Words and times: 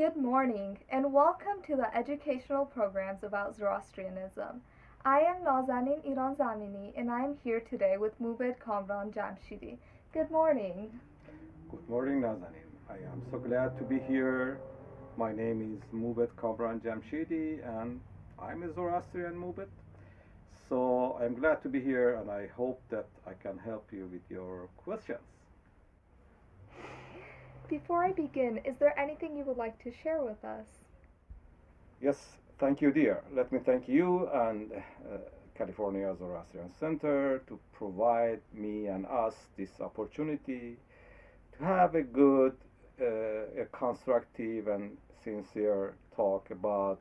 Good 0.00 0.16
morning, 0.16 0.78
and 0.88 1.12
welcome 1.12 1.60
to 1.66 1.76
the 1.76 1.94
educational 1.94 2.64
programs 2.64 3.22
about 3.22 3.54
Zoroastrianism. 3.54 4.62
I 5.04 5.20
am 5.20 5.44
Nazanin 5.44 6.02
Iranzamini, 6.08 6.94
and 6.96 7.10
I 7.10 7.22
am 7.22 7.36
here 7.44 7.60
today 7.60 7.98
with 7.98 8.18
Mubed 8.18 8.54
Kamran 8.64 9.12
Jamshidi. 9.12 9.76
Good 10.14 10.30
morning. 10.30 10.90
Good 11.70 11.86
morning, 11.86 12.22
Nazanin. 12.22 12.70
I 12.88 12.94
am 12.94 13.20
so 13.30 13.36
glad 13.36 13.76
to 13.76 13.84
be 13.84 13.98
here. 13.98 14.58
My 15.18 15.34
name 15.34 15.60
is 15.76 15.82
Mubed 15.94 16.30
Kamran 16.40 16.80
Jamshidi, 16.80 17.60
and 17.62 18.00
I'm 18.38 18.62
a 18.62 18.72
Zoroastrian 18.72 19.34
Mubed. 19.34 19.68
So 20.70 21.18
I'm 21.20 21.34
glad 21.34 21.60
to 21.60 21.68
be 21.68 21.78
here, 21.78 22.14
and 22.14 22.30
I 22.30 22.46
hope 22.56 22.80
that 22.88 23.08
I 23.26 23.34
can 23.34 23.58
help 23.58 23.86
you 23.92 24.08
with 24.10 24.22
your 24.30 24.70
questions. 24.78 25.20
Before 27.70 28.04
I 28.04 28.10
begin, 28.10 28.58
is 28.64 28.78
there 28.78 28.98
anything 28.98 29.36
you 29.36 29.44
would 29.44 29.56
like 29.56 29.80
to 29.84 29.92
share 29.92 30.20
with 30.24 30.44
us? 30.44 30.66
Yes, 32.02 32.18
thank 32.58 32.82
you, 32.82 32.90
dear. 32.90 33.22
Let 33.32 33.52
me 33.52 33.60
thank 33.64 33.88
you 33.88 34.28
and 34.34 34.72
uh, 34.72 35.18
California 35.56 36.12
Zoroastrian 36.18 36.68
Center 36.80 37.42
to 37.46 37.60
provide 37.72 38.40
me 38.52 38.88
and 38.88 39.06
us 39.06 39.36
this 39.56 39.80
opportunity 39.80 40.78
to 41.56 41.64
have 41.64 41.94
a 41.94 42.02
good, 42.02 42.56
uh, 43.00 43.62
a 43.62 43.66
constructive 43.70 44.66
and 44.66 44.96
sincere 45.22 45.94
talk 46.16 46.50
about 46.50 46.98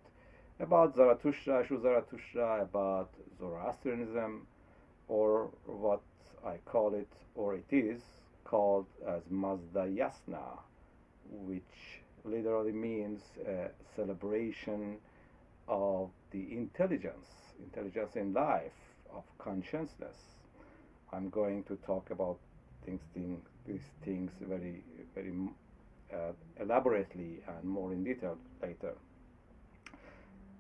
about 0.60 0.96
Zarathustra, 0.96 1.66
Shu 1.66 1.82
Zarathustra, 1.82 2.62
about 2.62 3.10
Zoroastrianism, 3.40 4.46
or 5.08 5.50
what 5.66 6.02
I 6.46 6.58
call 6.66 6.94
it, 6.94 7.12
or 7.34 7.56
it 7.56 7.72
is 7.72 8.02
called 8.50 8.88
as 9.08 9.22
Mazda 9.30 9.86
Yasna, 10.00 10.58
which 11.30 12.02
literally 12.26 12.72
means 12.72 13.22
a 13.46 13.70
celebration 13.96 14.98
of 15.68 16.10
the 16.32 16.48
intelligence, 16.52 17.28
intelligence 17.60 18.16
in 18.16 18.34
life, 18.34 18.80
of 19.14 19.24
consciousness. 19.38 20.18
I'm 21.14 21.30
going 21.30 21.64
to 21.66 21.76
talk 21.86 22.10
about 22.10 22.38
things, 22.86 23.02
things 23.14 23.40
these 23.68 23.88
things 24.04 24.32
very, 24.42 24.84
very 25.14 25.34
uh, 26.12 26.32
elaborately 26.60 27.42
and 27.48 27.70
more 27.70 27.94
in 27.94 28.04
detail 28.04 28.36
later. 28.64 28.94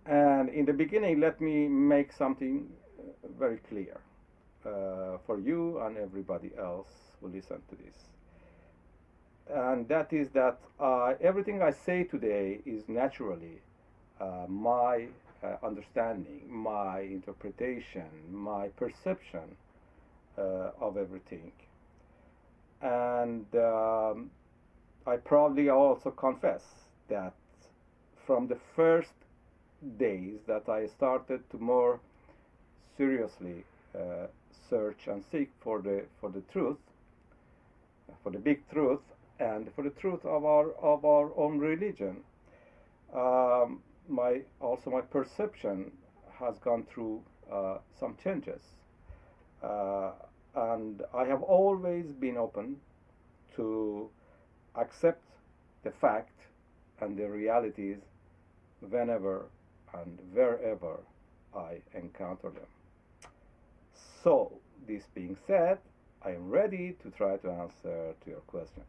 And 0.05 0.49
in 0.49 0.65
the 0.65 0.73
beginning, 0.73 1.19
let 1.19 1.41
me 1.41 1.67
make 1.67 2.13
something 2.13 2.67
uh, 2.99 3.27
very 3.39 3.57
clear 3.67 3.97
uh, 4.65 5.17
for 5.25 5.39
you 5.39 5.79
and 5.79 5.97
everybody 5.97 6.51
else 6.57 6.87
who 7.21 7.27
listen 7.27 7.61
to 7.69 7.75
this. 7.75 7.95
And 9.49 9.87
that 9.87 10.13
is 10.13 10.29
that 10.29 10.59
uh, 10.79 11.13
everything 11.21 11.61
I 11.61 11.71
say 11.71 12.03
today 12.03 12.59
is 12.65 12.87
naturally 12.87 13.61
uh, 14.19 14.45
my 14.47 15.07
uh, 15.43 15.55
understanding, 15.63 16.41
my 16.47 16.99
interpretation, 16.99 18.09
my 18.31 18.67
perception 18.69 19.55
uh, 20.37 20.71
of 20.79 20.97
everything. 20.97 21.51
And 22.81 23.45
um, 23.55 24.29
I 25.07 25.17
probably 25.17 25.69
also 25.69 26.11
confess 26.11 26.63
that 27.07 27.33
from 28.25 28.47
the 28.47 28.57
first 28.75 29.13
days 29.97 30.39
that 30.47 30.69
I 30.69 30.85
started 30.87 31.49
to 31.51 31.57
more 31.57 31.99
seriously 32.97 33.63
uh, 33.95 34.27
search 34.69 35.07
and 35.07 35.23
seek 35.31 35.49
for 35.59 35.81
the 35.81 36.05
for 36.19 36.29
the 36.29 36.41
truth, 36.51 36.77
for 38.23 38.31
the 38.31 38.39
big 38.39 38.69
truth, 38.69 39.01
and 39.39 39.73
for 39.75 39.83
the 39.83 39.89
truth 39.91 40.23
of 40.25 40.45
our 40.45 40.71
of 40.81 41.05
our 41.05 41.31
own 41.37 41.59
religion. 41.59 42.17
Um, 43.13 43.81
my 44.07 44.41
also 44.59 44.89
my 44.91 45.01
perception 45.01 45.91
has 46.39 46.57
gone 46.59 46.83
through 46.83 47.21
uh, 47.51 47.77
some 47.99 48.15
changes, 48.23 48.61
uh, 49.63 50.11
and 50.55 51.01
I 51.13 51.25
have 51.25 51.41
always 51.41 52.11
been 52.11 52.37
open 52.37 52.77
to 53.55 54.09
accept 54.75 55.23
the 55.83 55.91
fact 55.91 56.39
and 57.01 57.17
the 57.17 57.29
realities 57.29 57.97
whenever 58.81 59.45
and 59.93 60.19
wherever 60.33 60.99
I 61.55 61.81
encounter 61.93 62.49
them. 62.49 62.67
So, 64.23 64.58
this 64.87 65.03
being 65.13 65.37
said, 65.47 65.79
I 66.21 66.31
am 66.31 66.49
ready 66.49 66.95
to 67.03 67.09
try 67.11 67.37
to 67.37 67.49
answer 67.49 68.13
to 68.23 68.29
your 68.29 68.41
questions. 68.41 68.85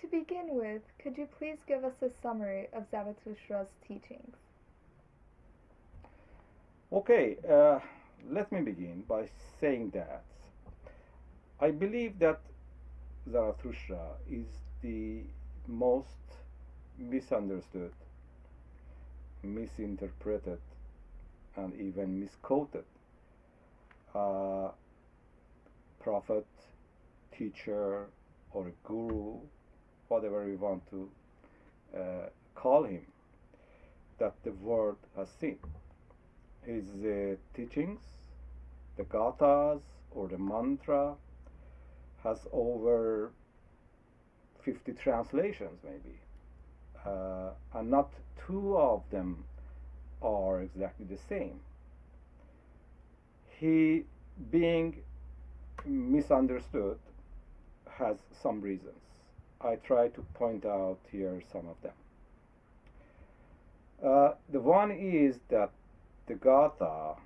To 0.00 0.06
begin 0.08 0.48
with, 0.50 0.82
could 1.02 1.16
you 1.16 1.28
please 1.38 1.58
give 1.66 1.84
us 1.84 2.02
a 2.02 2.10
summary 2.10 2.68
of 2.72 2.90
Zarathustra's 2.90 3.70
teachings? 3.86 4.36
Okay, 6.92 7.36
uh, 7.48 7.78
let 8.30 8.50
me 8.52 8.60
begin 8.60 9.02
by 9.08 9.28
saying 9.60 9.90
that 9.90 10.24
I 11.60 11.70
believe 11.70 12.18
that 12.18 12.40
Zarathustra 13.30 14.16
is 14.30 14.46
the 14.82 15.22
most 15.66 16.06
misunderstood, 16.98 17.92
misinterpreted, 19.42 20.58
and 21.56 21.74
even 21.80 22.20
misquoted 22.20 22.84
uh, 24.16 24.70
prophet, 26.00 26.46
teacher, 27.36 28.06
or 28.52 28.72
guru, 28.84 29.38
whatever 30.08 30.44
we 30.46 30.56
want 30.56 30.82
to 30.90 31.08
uh, 31.94 32.00
call 32.54 32.84
him, 32.84 33.02
that 34.18 34.34
the 34.44 34.52
world 34.52 34.96
has 35.16 35.28
seen. 35.40 35.58
His 36.64 36.84
uh, 37.04 37.36
teachings, 37.54 38.00
the 38.96 39.04
gathas 39.04 39.82
or 40.10 40.28
the 40.28 40.38
mantra, 40.38 41.14
has 42.22 42.38
over 42.52 43.30
50 44.64 44.92
translations, 44.94 45.78
maybe. 45.84 46.18
Uh, 47.04 47.50
and 47.74 47.90
not 47.90 48.10
two 48.46 48.76
of 48.76 49.02
them 49.10 49.44
are 50.22 50.62
exactly 50.62 51.06
the 51.06 51.18
same. 51.28 51.60
He, 53.58 54.04
being 54.50 54.96
misunderstood, 55.86 56.98
has 57.90 58.16
some 58.42 58.60
reasons. 58.60 59.00
I 59.60 59.76
try 59.76 60.08
to 60.08 60.20
point 60.34 60.66
out 60.66 60.98
here 61.10 61.42
some 61.50 61.66
of 61.68 61.80
them. 61.82 61.92
Uh, 64.04 64.34
the 64.52 64.60
one 64.60 64.90
is 64.90 65.38
that 65.48 65.70
the 66.26 66.34
Gatha, 66.34 67.16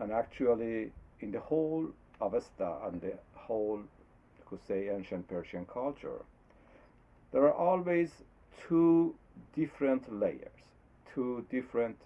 and 0.00 0.12
actually 0.12 0.90
in 1.20 1.30
the 1.30 1.40
whole 1.40 1.86
Avesta 2.20 2.78
and 2.86 3.00
the 3.00 3.12
whole, 3.34 3.78
you 3.78 4.44
could 4.46 4.66
say, 4.66 4.88
ancient 4.88 5.28
Persian 5.28 5.66
culture, 5.66 6.24
there 7.32 7.44
are 7.44 7.54
always 7.54 8.10
two 8.68 9.14
different 9.54 10.12
layers, 10.12 10.62
two 11.14 11.44
different 11.50 11.96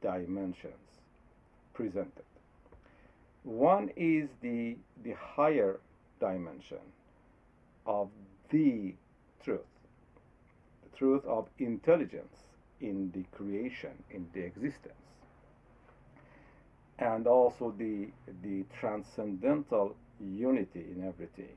dimensions 0.00 0.74
presented. 1.74 2.24
One 3.46 3.90
is 3.94 4.28
the, 4.42 4.76
the 5.04 5.12
higher 5.12 5.78
dimension 6.18 6.82
of 7.86 8.08
the 8.50 8.92
truth, 9.40 9.60
the 10.82 10.98
truth 10.98 11.24
of 11.24 11.46
intelligence 11.60 12.38
in 12.80 13.12
the 13.12 13.22
creation, 13.36 14.02
in 14.10 14.26
the 14.32 14.40
existence, 14.40 14.94
and 16.98 17.28
also 17.28 17.72
the, 17.78 18.08
the 18.42 18.64
transcendental 18.80 19.94
unity 20.20 20.84
in 20.96 21.06
everything. 21.06 21.56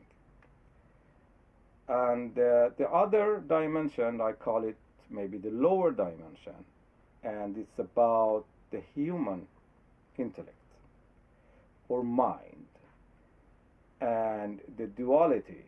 And 1.87 2.37
uh, 2.37 2.69
the 2.77 2.87
other 2.93 3.43
dimension, 3.47 4.21
I 4.21 4.33
call 4.33 4.63
it 4.63 4.77
maybe 5.09 5.39
the 5.39 5.49
lower 5.49 5.89
dimension, 5.89 6.63
and 7.23 7.57
it's 7.57 7.79
about 7.79 8.45
the 8.69 8.83
human 8.93 9.47
intellect 10.19 10.53
or 11.89 12.03
mind 12.03 12.65
and 14.01 14.59
the 14.77 14.87
duality 14.87 15.65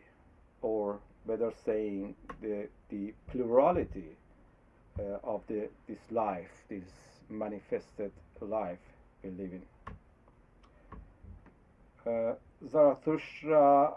or 0.62 0.98
better 1.26 1.52
saying 1.64 2.14
the, 2.40 2.68
the 2.88 3.12
plurality 3.30 4.16
uh, 4.98 5.18
of 5.24 5.42
the, 5.48 5.68
this 5.88 5.98
life, 6.10 6.50
this 6.68 6.84
manifested 7.28 8.12
life 8.40 8.78
we 9.22 9.30
live 9.30 9.52
in. 9.52 9.62
Uh, 12.04 12.34
Zarathustra 12.68 13.94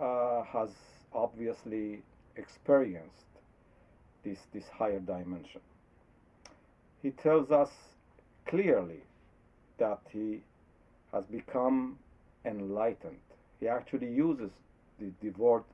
uh, 0.00 0.42
has 0.44 0.70
obviously 1.14 2.02
experienced 2.36 3.24
this, 4.24 4.38
this 4.52 4.64
higher 4.68 5.00
dimension. 5.00 5.60
He 7.02 7.10
tells 7.10 7.50
us 7.50 7.70
clearly 8.46 9.00
that 9.78 10.00
he 10.10 10.40
has 11.12 11.24
become 11.24 11.98
enlightened. 12.44 13.18
He 13.60 13.68
actually 13.68 14.10
uses 14.12 14.50
the, 15.00 15.10
the 15.22 15.30
word 15.30 15.64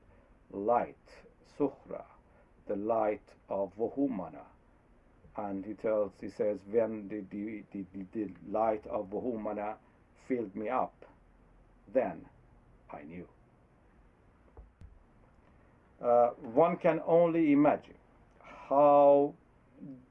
light, 0.51 0.95
sukhra, 1.59 2.03
the 2.67 2.75
light 2.75 3.21
of 3.49 3.71
Vahumana. 3.77 4.43
And 5.37 5.65
he 5.65 5.73
tells, 5.73 6.11
he 6.21 6.29
says, 6.29 6.57
when 6.71 7.09
the, 7.09 7.23
the, 7.29 7.63
the, 7.73 8.05
the 8.13 8.29
light 8.49 8.85
of 8.87 9.09
Vahumana 9.09 9.75
filled 10.27 10.55
me 10.55 10.69
up, 10.69 10.93
then 11.93 12.25
I 12.91 13.03
knew. 13.03 13.27
Uh, 16.03 16.29
one 16.53 16.77
can 16.77 17.01
only 17.05 17.51
imagine 17.51 17.95
how 18.69 19.33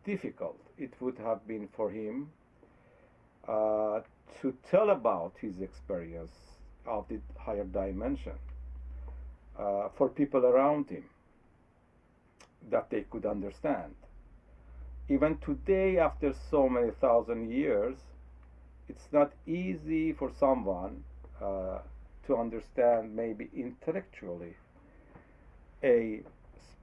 difficult 0.04 0.58
it 0.78 0.92
would 1.00 1.18
have 1.18 1.46
been 1.46 1.68
for 1.76 1.90
him 1.90 2.30
uh, 3.48 4.00
to 4.40 4.54
tell 4.70 4.90
about 4.90 5.32
his 5.40 5.60
experience 5.60 6.32
of 6.86 7.06
the 7.08 7.18
higher 7.38 7.64
dimension 7.64 8.38
uh, 9.58 9.88
for 9.96 10.08
people 10.08 10.44
around 10.44 10.88
him 10.88 11.04
that 12.70 12.90
they 12.90 13.02
could 13.02 13.26
understand. 13.26 13.94
Even 15.08 15.36
today, 15.38 15.98
after 15.98 16.34
so 16.50 16.68
many 16.68 16.90
thousand 17.00 17.50
years, 17.50 17.96
it's 18.88 19.08
not 19.12 19.32
easy 19.46 20.12
for 20.12 20.30
someone 20.38 21.04
uh, 21.42 21.78
to 22.26 22.36
understand, 22.36 23.14
maybe 23.14 23.50
intellectually, 23.54 24.54
a 25.82 26.22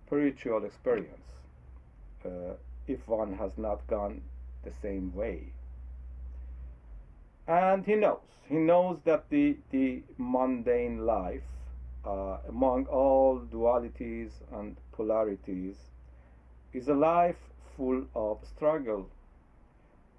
spiritual 0.06 0.66
experience 0.66 1.32
uh, 2.26 2.54
if 2.88 3.08
one 3.08 3.34
has 3.34 3.58
not 3.58 3.86
gone 3.88 4.22
the 4.64 4.72
same 4.82 5.14
way. 5.16 5.52
And 7.48 7.86
he 7.86 7.96
knows, 7.96 8.20
he 8.48 8.56
knows 8.56 9.00
that 9.06 9.30
the, 9.30 9.58
the 9.72 10.04
mundane 10.18 11.06
life, 11.06 11.44
uh, 12.06 12.38
among 12.48 12.86
all 12.88 13.40
dualities 13.40 14.32
and 14.52 14.78
polarities, 14.92 15.76
is 16.74 16.88
a 16.88 16.94
life 16.94 17.38
full 17.76 18.06
of 18.16 18.40
struggle 18.56 19.10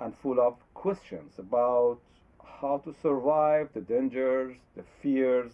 and 0.00 0.14
full 0.22 0.40
of 0.40 0.56
questions 0.74 1.32
about 1.38 1.98
how 2.44 2.78
to 2.78 2.94
survive 3.02 3.68
the 3.75 3.80
dangers, 3.80 4.56
the 4.76 4.84
fears, 5.02 5.52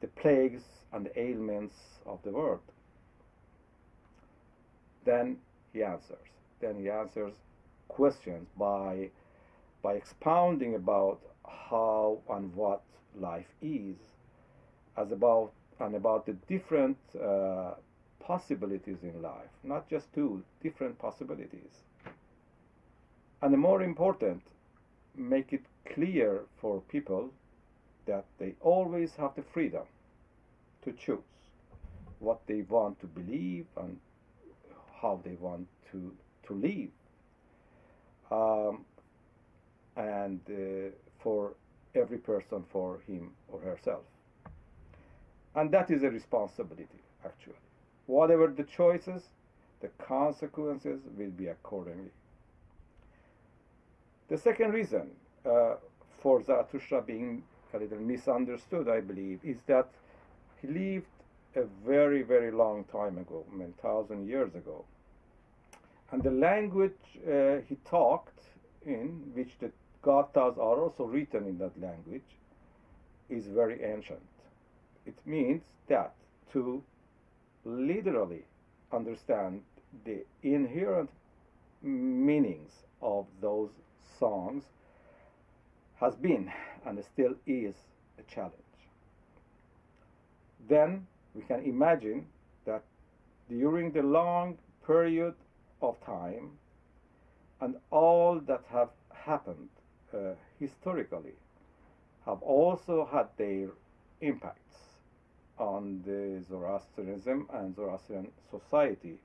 the 0.00 0.06
plagues, 0.08 0.62
and 0.92 1.06
the 1.06 1.20
ailments 1.20 1.74
of 2.06 2.18
the 2.22 2.30
world. 2.30 2.60
Then 5.04 5.38
he 5.72 5.82
answers. 5.82 6.18
Then 6.60 6.76
he 6.80 6.90
answers 6.90 7.34
questions 7.88 8.48
by 8.58 9.10
by 9.86 9.92
expounding 9.92 10.74
about 10.74 11.20
how 11.70 12.18
and 12.30 12.52
what 12.56 12.82
life 13.20 13.52
is, 13.62 13.94
as 14.96 15.12
about 15.12 15.52
and 15.78 15.94
about 15.94 16.26
the 16.26 16.32
different 16.48 16.96
uh, 17.14 17.74
possibilities 18.18 18.96
in 19.04 19.22
life, 19.22 19.52
not 19.62 19.88
just 19.88 20.12
two 20.12 20.42
different 20.60 20.98
possibilities. 20.98 21.84
And 23.42 23.52
the 23.52 23.58
more 23.58 23.80
important, 23.80 24.42
make 25.14 25.52
it 25.52 25.62
clear 25.94 26.40
for 26.60 26.80
people 26.88 27.30
that 28.06 28.24
they 28.40 28.54
always 28.60 29.14
have 29.14 29.36
the 29.36 29.44
freedom 29.54 29.86
to 30.82 30.90
choose 30.90 31.30
what 32.18 32.40
they 32.48 32.62
want 32.62 32.98
to 33.02 33.06
believe 33.06 33.66
and 33.76 33.96
how 35.00 35.20
they 35.22 35.36
want 35.38 35.68
to 35.92 36.12
to 36.48 36.54
live. 36.54 36.90
Um, 38.32 38.84
and 39.96 40.40
uh, 40.48 40.90
for 41.18 41.54
every 41.94 42.18
person 42.18 42.64
for 42.70 42.98
him 43.06 43.30
or 43.48 43.60
herself. 43.60 44.02
And 45.54 45.70
that 45.70 45.90
is 45.90 46.02
a 46.02 46.10
responsibility, 46.10 47.00
actually. 47.24 47.54
Whatever 48.06 48.48
the 48.48 48.64
choices, 48.64 49.22
the 49.80 49.88
consequences 49.98 51.00
will 51.16 51.30
be 51.30 51.48
accordingly. 51.48 52.10
The 54.28 54.36
second 54.36 54.72
reason 54.72 55.10
uh, 55.44 55.76
for 56.20 56.42
Zarathustra 56.42 57.02
being 57.02 57.42
a 57.72 57.78
little 57.78 57.98
misunderstood, 57.98 58.88
I 58.88 59.00
believe, 59.00 59.40
is 59.42 59.58
that 59.66 59.88
he 60.60 60.68
lived 60.68 61.06
a 61.54 61.64
very, 61.86 62.22
very 62.22 62.50
long 62.50 62.84
time 62.84 63.18
ago, 63.18 63.44
I 63.50 63.56
mean, 63.56 63.72
thousand 63.80 64.26
years 64.28 64.54
ago. 64.54 64.84
And 66.12 66.22
the 66.22 66.30
language 66.30 66.98
uh, 67.26 67.56
he 67.68 67.76
talked 67.84 68.40
in, 68.84 69.30
which 69.34 69.58
the 69.58 69.70
gathas 70.06 70.56
are 70.56 70.80
also 70.80 71.04
written 71.04 71.46
in 71.46 71.58
that 71.58 71.78
language, 71.80 72.22
is 73.28 73.46
very 73.46 73.82
ancient. 73.82 74.20
It 75.04 75.16
means 75.26 75.62
that 75.88 76.14
to 76.52 76.82
literally 77.64 78.44
understand 78.92 79.62
the 80.04 80.24
inherent 80.42 81.10
meanings 81.82 82.70
of 83.02 83.26
those 83.40 83.70
songs 84.18 84.62
has 86.00 86.14
been 86.14 86.52
and 86.86 87.02
still 87.12 87.34
is 87.46 87.74
a 88.18 88.22
challenge. 88.32 88.52
Then 90.68 91.06
we 91.34 91.42
can 91.42 91.64
imagine 91.64 92.26
that 92.64 92.82
during 93.48 93.92
the 93.92 94.02
long 94.02 94.56
period 94.86 95.34
of 95.82 95.96
time 96.04 96.50
and 97.60 97.76
all 97.90 98.40
that 98.46 98.62
have 98.70 98.90
happened 99.12 99.68
uh, 100.16 100.34
historically 100.58 101.34
have 102.24 102.42
also 102.42 103.08
had 103.12 103.28
their 103.36 103.68
impacts 104.20 104.78
on 105.58 106.02
the 106.04 106.42
Zoroastrianism 106.48 107.46
and 107.52 107.74
Zoroastrian 107.74 108.28
society, 108.50 109.18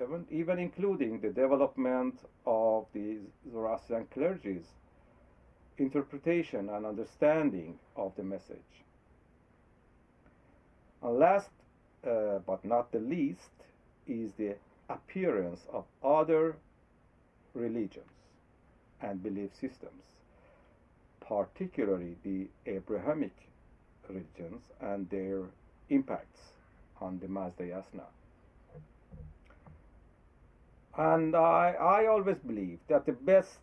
even, 0.00 0.26
even 0.30 0.58
including 0.58 1.20
the 1.20 1.30
development 1.30 2.18
of 2.46 2.86
the 2.92 3.18
Zoroastrian 3.50 4.06
clergy's 4.12 4.66
interpretation 5.78 6.68
and 6.68 6.84
understanding 6.86 7.78
of 7.96 8.14
the 8.16 8.22
message. 8.22 8.84
And 11.02 11.18
last 11.18 11.50
uh, 12.06 12.38
but 12.46 12.64
not 12.64 12.92
the 12.92 13.00
least 13.00 13.50
is 14.06 14.32
the 14.36 14.56
appearance 14.88 15.66
of 15.72 15.84
other 16.02 16.56
religions 17.54 18.11
and 19.02 19.22
belief 19.22 19.50
systems, 19.54 20.04
particularly 21.20 22.16
the 22.22 22.46
Abrahamic 22.66 23.32
religions 24.08 24.62
and 24.80 25.08
their 25.10 25.42
impacts 25.90 26.40
on 27.00 27.18
the 27.18 27.28
Mazda 27.28 27.64
Yasna. 27.64 28.06
And 30.96 31.34
I, 31.34 31.74
I 31.80 32.06
always 32.06 32.38
believe 32.38 32.78
that 32.88 33.06
the 33.06 33.12
best 33.12 33.58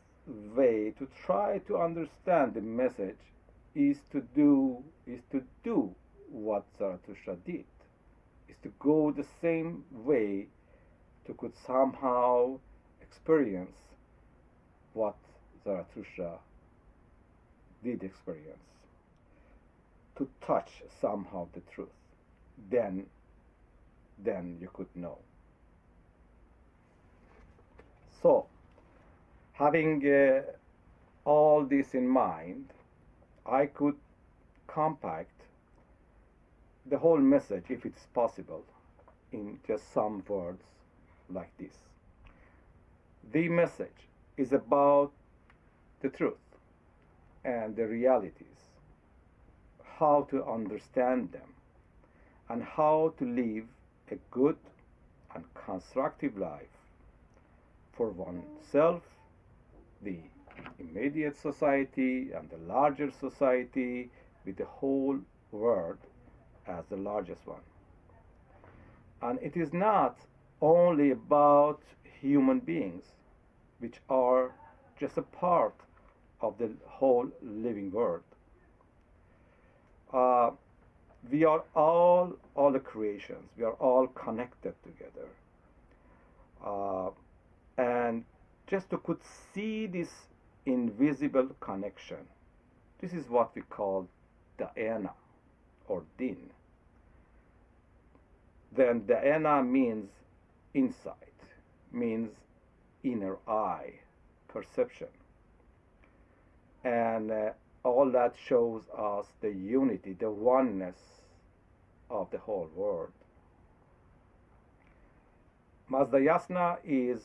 way 0.55 0.93
to 0.97 1.07
try 1.25 1.59
to 1.67 1.77
understand 1.77 2.53
the 2.53 2.61
message 2.61 3.19
is 3.75 3.97
to 4.11 4.21
do 4.35 4.83
is 5.05 5.21
to 5.31 5.43
do 5.63 5.93
what 6.31 6.65
Zarathustra 6.77 7.35
did, 7.45 7.65
is 8.47 8.55
to 8.63 8.71
go 8.79 9.11
the 9.11 9.25
same 9.41 9.83
way 9.91 10.47
to 11.25 11.33
could 11.35 11.53
somehow 11.65 12.57
experience 13.01 13.77
what 14.93 15.15
Zarathustra 15.69 16.39
did 17.83 18.03
experience, 18.03 18.69
to 20.17 20.27
touch 20.41 20.81
somehow 20.99 21.47
the 21.53 21.61
truth. 21.71 21.89
Then, 22.71 23.05
then 24.17 24.57
you 24.59 24.69
could 24.73 24.93
know. 24.95 25.19
So, 28.21 28.47
having 29.53 30.05
uh, 30.05 30.41
all 31.23 31.65
this 31.65 31.93
in 31.93 32.07
mind, 32.07 32.73
I 33.45 33.67
could 33.67 33.95
compact 34.67 35.39
the 36.87 36.97
whole 36.97 37.19
message, 37.19 37.65
if 37.69 37.85
it's 37.85 38.07
possible, 38.13 38.63
in 39.31 39.59
just 39.67 39.93
some 39.93 40.23
words 40.27 40.63
like 41.29 41.51
this. 41.59 41.75
The 43.31 43.47
message 43.47 44.07
is 44.35 44.51
about 44.51 45.11
the 46.01 46.09
truth 46.09 46.33
and 47.43 47.75
the 47.75 47.85
realities, 47.85 48.69
how 49.99 50.27
to 50.29 50.43
understand 50.45 51.31
them, 51.31 51.53
and 52.49 52.63
how 52.63 53.13
to 53.17 53.25
live 53.25 53.65
a 54.11 54.15
good 54.31 54.57
and 55.35 55.43
constructive 55.53 56.37
life 56.37 56.77
for 57.93 58.09
oneself, 58.09 59.03
the 60.01 60.19
immediate 60.79 61.37
society, 61.37 62.31
and 62.31 62.49
the 62.49 62.57
larger 62.73 63.11
society, 63.11 64.09
with 64.45 64.57
the 64.57 64.65
whole 64.65 65.19
world 65.51 65.97
as 66.67 66.85
the 66.89 66.95
largest 66.95 67.45
one. 67.45 67.61
And 69.21 69.39
it 69.41 69.57
is 69.57 69.73
not 69.73 70.17
only 70.61 71.11
about 71.11 71.81
human 72.21 72.59
beings, 72.59 73.03
which 73.79 73.99
are 74.09 74.51
just 74.99 75.17
a 75.17 75.21
part 75.21 75.75
of 76.41 76.57
the 76.57 76.69
whole 76.85 77.27
living 77.41 77.91
world. 77.91 78.23
Uh, 80.13 80.51
we 81.29 81.43
are 81.43 81.63
all 81.75 82.33
all 82.55 82.71
the 82.71 82.79
creations. 82.79 83.49
We 83.57 83.63
are 83.63 83.73
all 83.73 84.07
connected 84.07 84.73
together. 84.83 85.27
Uh, 86.65 87.09
and 87.77 88.23
just 88.67 88.89
to 88.89 88.97
could 88.97 89.19
see 89.53 89.87
this 89.87 90.09
invisible 90.65 91.49
connection, 91.59 92.27
this 92.99 93.13
is 93.13 93.29
what 93.29 93.55
we 93.55 93.61
call 93.61 94.07
Da'ena 94.57 95.11
or 95.87 96.03
Din. 96.17 96.49
Then 98.75 99.01
Da'ena 99.01 99.67
means 99.67 100.09
insight, 100.73 101.39
means 101.91 102.29
inner 103.03 103.37
eye, 103.47 103.93
perception. 104.47 105.07
And 106.83 107.31
uh, 107.31 107.49
all 107.83 108.09
that 108.11 108.35
shows 108.47 108.83
us 108.97 109.27
the 109.41 109.51
unity, 109.51 110.13
the 110.13 110.29
oneness 110.31 110.97
of 112.09 112.29
the 112.31 112.37
whole 112.37 112.69
world. 112.75 113.11
Mazdayasna 115.91 116.77
is 116.85 117.21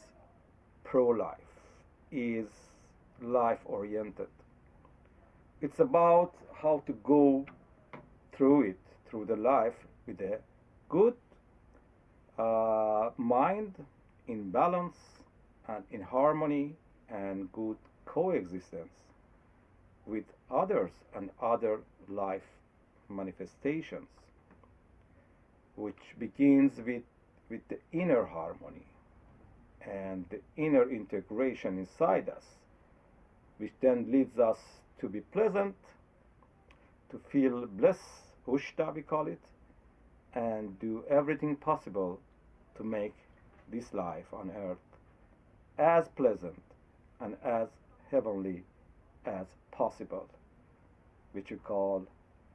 pro 0.84 1.08
life, 1.08 1.52
is 2.10 2.46
life 3.22 3.60
oriented. 3.64 4.28
It's 5.60 5.80
about 5.80 6.32
how 6.54 6.82
to 6.86 6.92
go 7.04 7.46
through 8.32 8.62
it, 8.70 8.78
through 9.08 9.26
the 9.26 9.36
life 9.36 9.74
with 10.06 10.20
a 10.20 10.38
good 10.88 11.14
uh, 12.38 13.10
mind 13.16 13.74
in 14.28 14.50
balance 14.50 14.96
and 15.68 15.84
in 15.90 16.00
harmony 16.02 16.74
and 17.08 17.50
good 17.52 17.76
coexistence 18.06 18.92
with 20.06 20.24
others 20.50 20.90
and 21.14 21.30
other 21.40 21.80
life 22.08 22.42
manifestations, 23.08 24.08
which 25.76 26.14
begins 26.18 26.72
with, 26.86 27.02
with 27.50 27.60
the 27.68 27.78
inner 27.92 28.24
harmony 28.24 28.86
and 29.86 30.24
the 30.30 30.40
inner 30.56 30.90
integration 30.90 31.78
inside 31.78 32.28
us, 32.28 32.44
which 33.58 33.72
then 33.80 34.10
leads 34.10 34.38
us 34.38 34.58
to 35.00 35.08
be 35.08 35.20
pleasant, 35.20 35.74
to 37.10 37.18
feel 37.30 37.66
bliss, 37.66 37.98
ushta 38.48 38.94
we 38.94 39.02
call 39.02 39.26
it, 39.26 39.40
and 40.34 40.78
do 40.80 41.04
everything 41.08 41.56
possible 41.56 42.20
to 42.76 42.84
make 42.84 43.14
this 43.70 43.92
life 43.92 44.26
on 44.32 44.50
earth 44.50 44.78
as 45.78 46.08
pleasant 46.16 46.62
and 47.20 47.36
as 47.44 47.68
heavenly 48.10 48.62
as 49.26 49.46
possible, 49.72 50.28
which 51.32 51.50
we 51.50 51.56
call 51.56 52.06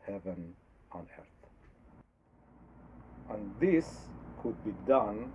heaven 0.06 0.54
on 0.92 1.08
earth. 1.18 1.26
And 3.30 3.52
this 3.60 3.86
could 4.42 4.64
be 4.64 4.74
done 4.88 5.32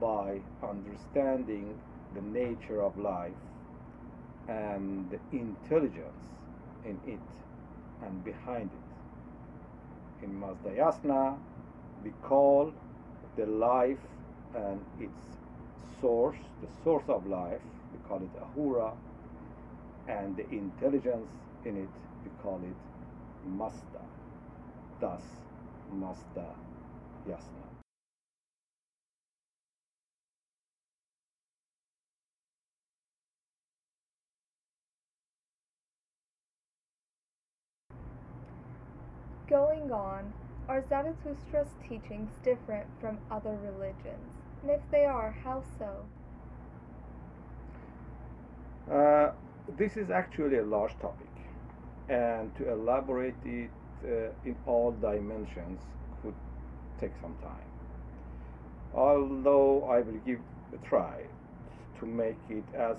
by 0.00 0.40
understanding 0.62 1.74
the 2.14 2.20
nature 2.20 2.82
of 2.82 2.96
life 2.98 3.32
and 4.48 5.10
the 5.10 5.18
intelligence 5.36 6.24
in 6.84 6.98
it 7.06 7.18
and 8.04 8.24
behind 8.24 8.70
it. 8.70 10.24
In 10.24 10.40
Mazdayasna, 10.40 11.36
we 12.04 12.10
call 12.22 12.72
the 13.36 13.46
life 13.46 13.98
and 14.54 14.80
its 15.00 15.22
source, 16.00 16.36
the 16.62 16.68
source 16.84 17.04
of 17.08 17.26
life, 17.26 17.60
we 17.92 17.98
call 18.08 18.18
it 18.18 18.30
Ahura, 18.40 18.92
and 20.08 20.36
the 20.36 20.48
intelligence 20.50 21.30
in 21.64 21.76
it, 21.76 21.88
we 22.24 22.30
call 22.42 22.60
it 22.62 22.76
Mazda. 23.46 24.00
Thus, 25.00 25.22
Mazda 25.92 26.46
Yasna. 27.28 27.64
Going 39.48 39.92
on, 39.92 40.32
are 40.68 40.80
Zarathustra's 40.80 41.74
teachings 41.86 42.30
different 42.42 42.86
from 43.00 43.18
other 43.30 43.56
religions? 43.62 44.40
And 44.62 44.70
if 44.70 44.80
they 44.90 45.04
are, 45.04 45.34
how 45.44 45.62
so? 45.78 46.06
Uh, 48.90 49.32
this 49.76 49.96
is 49.96 50.10
actually 50.10 50.58
a 50.58 50.64
large 50.64 50.92
topic, 51.00 51.30
and 52.08 52.54
to 52.56 52.70
elaborate 52.70 53.34
it 53.44 53.70
uh, 54.04 54.30
in 54.44 54.56
all 54.66 54.92
dimensions 54.92 55.80
could 56.22 56.34
take 57.00 57.12
some 57.20 57.34
time. 57.42 57.70
Although 58.94 59.84
I 59.84 60.00
will 60.00 60.20
give 60.26 60.40
a 60.72 60.86
try 60.86 61.22
to 61.98 62.06
make 62.06 62.38
it 62.50 62.64
as 62.74 62.96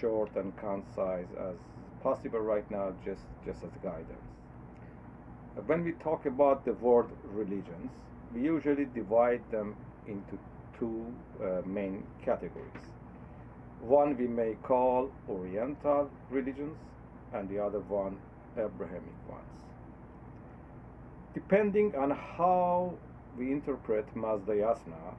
short 0.00 0.34
and 0.36 0.56
concise 0.56 1.26
as 1.38 1.56
possible 2.02 2.40
right 2.40 2.68
now, 2.70 2.92
just, 3.04 3.22
just 3.44 3.62
as 3.62 3.70
guidance. 3.82 4.30
When 5.66 5.84
we 5.84 5.92
talk 5.92 6.26
about 6.26 6.64
the 6.64 6.72
word 6.74 7.06
religions, 7.24 7.90
we 8.34 8.42
usually 8.42 8.86
divide 8.94 9.42
them 9.50 9.74
into 10.06 10.38
two 10.78 11.12
uh, 11.42 11.60
main 11.66 12.04
categories. 12.24 12.70
One 13.82 14.16
we 14.16 14.26
may 14.26 14.56
call 14.62 15.10
Oriental 15.28 16.10
religions, 16.30 16.76
and 17.32 17.48
the 17.48 17.58
other 17.58 17.80
one 17.80 18.16
Abrahamic 18.56 19.28
ones. 19.28 19.44
Depending 21.34 21.94
on 21.96 22.10
how 22.10 22.92
we 23.38 23.52
interpret 23.52 24.06
Mazdayasna, 24.14 25.14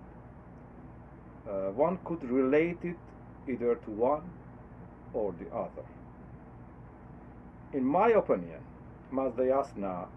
uh, 1.49 1.51
one 1.71 1.97
could 2.05 2.23
relate 2.29 2.77
it 2.83 2.97
either 3.47 3.75
to 3.75 3.91
one 3.91 4.29
or 5.13 5.33
the 5.39 5.49
other. 5.55 5.85
In 7.73 7.83
my 7.83 8.09
opinion, 8.09 8.59
Mazdayasna 9.13 10.07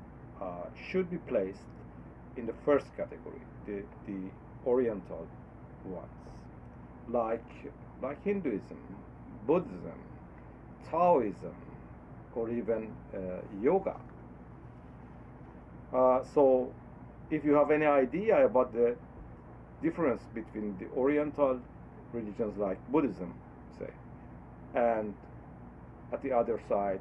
uh, 0.41 0.45
should 0.91 1.11
be 1.11 1.19
placed 1.19 1.61
in 2.37 2.47
the 2.47 2.55
first 2.65 2.87
category, 2.97 3.41
the, 3.67 3.83
the 4.07 4.29
Oriental 4.67 5.27
ones, 5.85 6.09
like, 7.09 7.45
like 8.05 8.23
Hinduism, 8.23 8.79
Buddhism, 9.47 9.99
Taoism, 10.91 11.55
or 12.35 12.51
even 12.51 12.93
uh, 13.15 13.19
yoga. 13.63 13.97
Uh, 15.93 16.21
so, 16.35 16.71
if 17.31 17.45
you 17.45 17.53
have 17.55 17.71
any 17.71 17.87
idea 17.87 18.45
about 18.45 18.73
the 18.73 18.95
difference 19.83 20.23
between 20.35 20.77
the 20.79 20.87
Oriental 20.97 21.59
religions 22.13 22.59
like 22.59 22.79
Buddhism, 22.93 23.33
say, 23.79 23.91
and 24.75 25.15
at 26.13 26.23
the 26.23 26.33
other 26.33 26.61
side, 26.69 27.01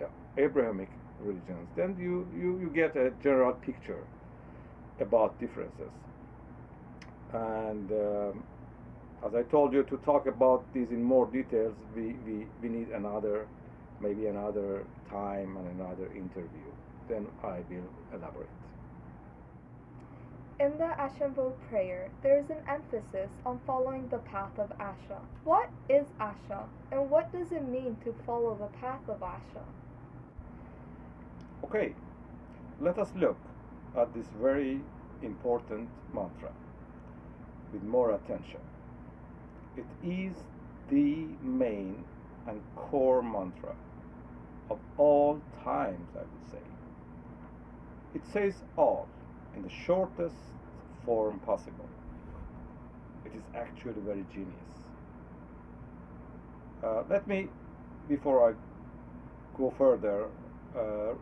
uh, 0.00 0.06
Abrahamic 0.36 0.90
religions, 1.20 1.68
then 1.74 1.96
you, 1.98 2.28
you, 2.38 2.58
you 2.60 2.70
get 2.72 2.94
a 2.96 3.10
general 3.22 3.52
picture 3.52 4.04
about 5.00 5.38
differences. 5.40 5.90
And 7.32 7.90
um, 7.90 8.44
as 9.26 9.34
I 9.34 9.42
told 9.42 9.72
you, 9.72 9.82
to 9.84 9.96
talk 9.98 10.26
about 10.26 10.64
this 10.72 10.90
in 10.90 11.02
more 11.02 11.26
details, 11.26 11.74
we, 11.94 12.14
we, 12.26 12.46
we 12.62 12.68
need 12.68 12.88
another, 12.90 13.46
maybe 14.00 14.26
another 14.26 14.84
time 15.10 15.56
and 15.56 15.80
another 15.80 16.06
interview. 16.14 16.68
Then 17.08 17.26
I 17.42 17.60
will 17.68 17.90
elaborate. 18.12 18.48
In 20.60 20.72
the 20.76 20.90
Ashem 20.98 21.34
Vohu 21.34 21.52
prayer, 21.68 22.10
there 22.22 22.38
is 22.38 22.50
an 22.50 22.58
emphasis 22.68 23.30
on 23.46 23.60
following 23.64 24.08
the 24.08 24.18
path 24.18 24.58
of 24.58 24.70
Asha. 24.78 25.20
What 25.44 25.70
is 25.88 26.06
Asha, 26.20 26.64
and 26.90 27.08
what 27.08 27.32
does 27.32 27.52
it 27.52 27.66
mean 27.68 27.96
to 28.04 28.14
follow 28.26 28.56
the 28.56 28.78
path 28.78 29.08
of 29.08 29.20
Asha? 29.20 29.62
Okay, 31.64 31.94
let 32.80 32.98
us 32.98 33.12
look 33.16 33.38
at 33.96 34.12
this 34.14 34.26
very 34.40 34.80
important 35.22 35.88
mantra 36.12 36.50
with 37.72 37.82
more 37.84 38.14
attention. 38.14 38.60
It 39.78 39.84
is 40.02 40.32
the 40.90 41.28
main 41.40 42.04
and 42.48 42.60
core 42.74 43.22
mantra 43.22 43.76
of 44.70 44.78
all 44.96 45.40
times, 45.62 46.08
I 46.16 46.22
would 46.22 46.50
say. 46.50 46.66
It 48.12 48.22
says 48.32 48.54
all 48.76 49.06
in 49.54 49.62
the 49.62 49.70
shortest 49.86 50.34
form 51.04 51.38
possible. 51.40 51.88
It 53.24 53.36
is 53.36 53.42
actually 53.54 54.00
very 54.04 54.24
genius. 54.34 54.72
Uh, 56.82 57.04
let 57.08 57.28
me, 57.28 57.46
before 58.08 58.50
I 58.50 58.54
go 59.56 59.72
further, 59.78 60.26
uh, 60.74 61.14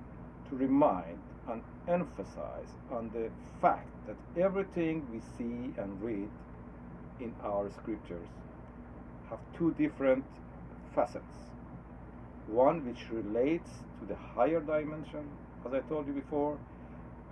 to 0.48 0.52
remind 0.52 1.18
and 1.50 1.62
emphasize 1.88 2.70
on 2.90 3.10
the 3.12 3.28
fact 3.60 3.88
that 4.06 4.16
everything 4.40 5.06
we 5.12 5.20
see 5.36 5.74
and 5.78 6.00
read 6.00 6.30
in 7.20 7.34
our 7.44 7.70
scriptures 7.70 8.28
have 9.30 9.38
two 9.56 9.74
different 9.78 10.24
facets. 10.94 11.24
One 12.46 12.86
which 12.86 13.10
relates 13.10 13.70
to 14.00 14.06
the 14.06 14.14
higher 14.14 14.60
dimension, 14.60 15.28
as 15.66 15.72
I 15.72 15.80
told 15.88 16.06
you 16.06 16.12
before, 16.12 16.58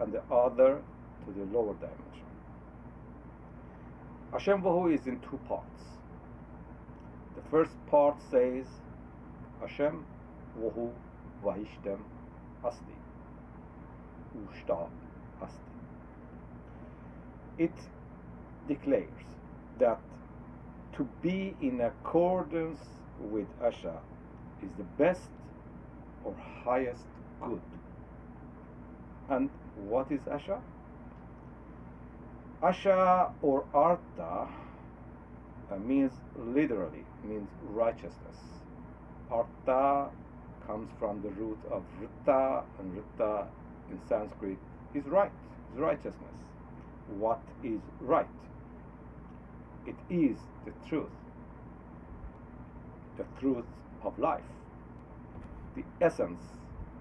and 0.01 0.13
the 0.13 0.23
other 0.33 0.83
to 1.27 1.33
the 1.33 1.45
lower 1.57 1.75
dimension. 1.75 2.05
Ashem 4.33 4.63
Vohu 4.63 4.93
is 4.93 5.07
in 5.07 5.21
two 5.21 5.39
parts. 5.49 5.83
The 7.37 7.43
first 7.51 7.73
part 7.89 8.17
says 8.31 8.67
Ashem 9.63 10.03
Vohu 10.61 10.91
Vahishtem 11.45 12.01
Asti. 12.65 12.99
Ushta 14.37 14.89
Asti. 15.41 15.59
It 17.59 17.73
declares 18.67 19.09
that 19.79 20.01
to 20.97 21.09
be 21.23 21.55
in 21.61 21.81
accordance 21.81 22.81
with 23.19 23.47
Asha 23.61 23.99
is 24.63 24.71
the 24.79 24.85
best 24.99 25.21
or 26.25 26.35
highest 26.65 27.05
good. 27.41 27.61
And 29.29 29.51
what 29.77 30.11
is 30.11 30.21
Asha? 30.23 30.59
Asha 32.63 33.31
or 33.43 33.65
Artha 33.75 34.49
uh, 35.71 35.77
means 35.77 36.13
literally 36.37 37.05
means 37.23 37.49
righteousness. 37.63 38.39
Artha 39.31 40.09
comes 40.67 40.89
from 40.99 41.23
the 41.23 41.31
root 41.31 41.59
of 41.71 41.83
Rita, 42.01 42.63
and 42.79 42.95
Rita 42.95 43.45
in 43.91 43.99
Sanskrit 44.09 44.59
is 44.95 45.05
right, 45.07 45.33
is 45.75 45.81
righteousness. 45.81 46.35
What 47.19 47.43
is 47.63 47.81
right? 48.01 48.27
It 49.87 49.97
is 50.09 50.39
the 50.65 50.73
truth, 50.89 51.11
the 53.17 53.25
truth 53.41 53.65
of 54.03 54.19
life, 54.19 54.43
the 55.77 55.85
essence 56.01 56.41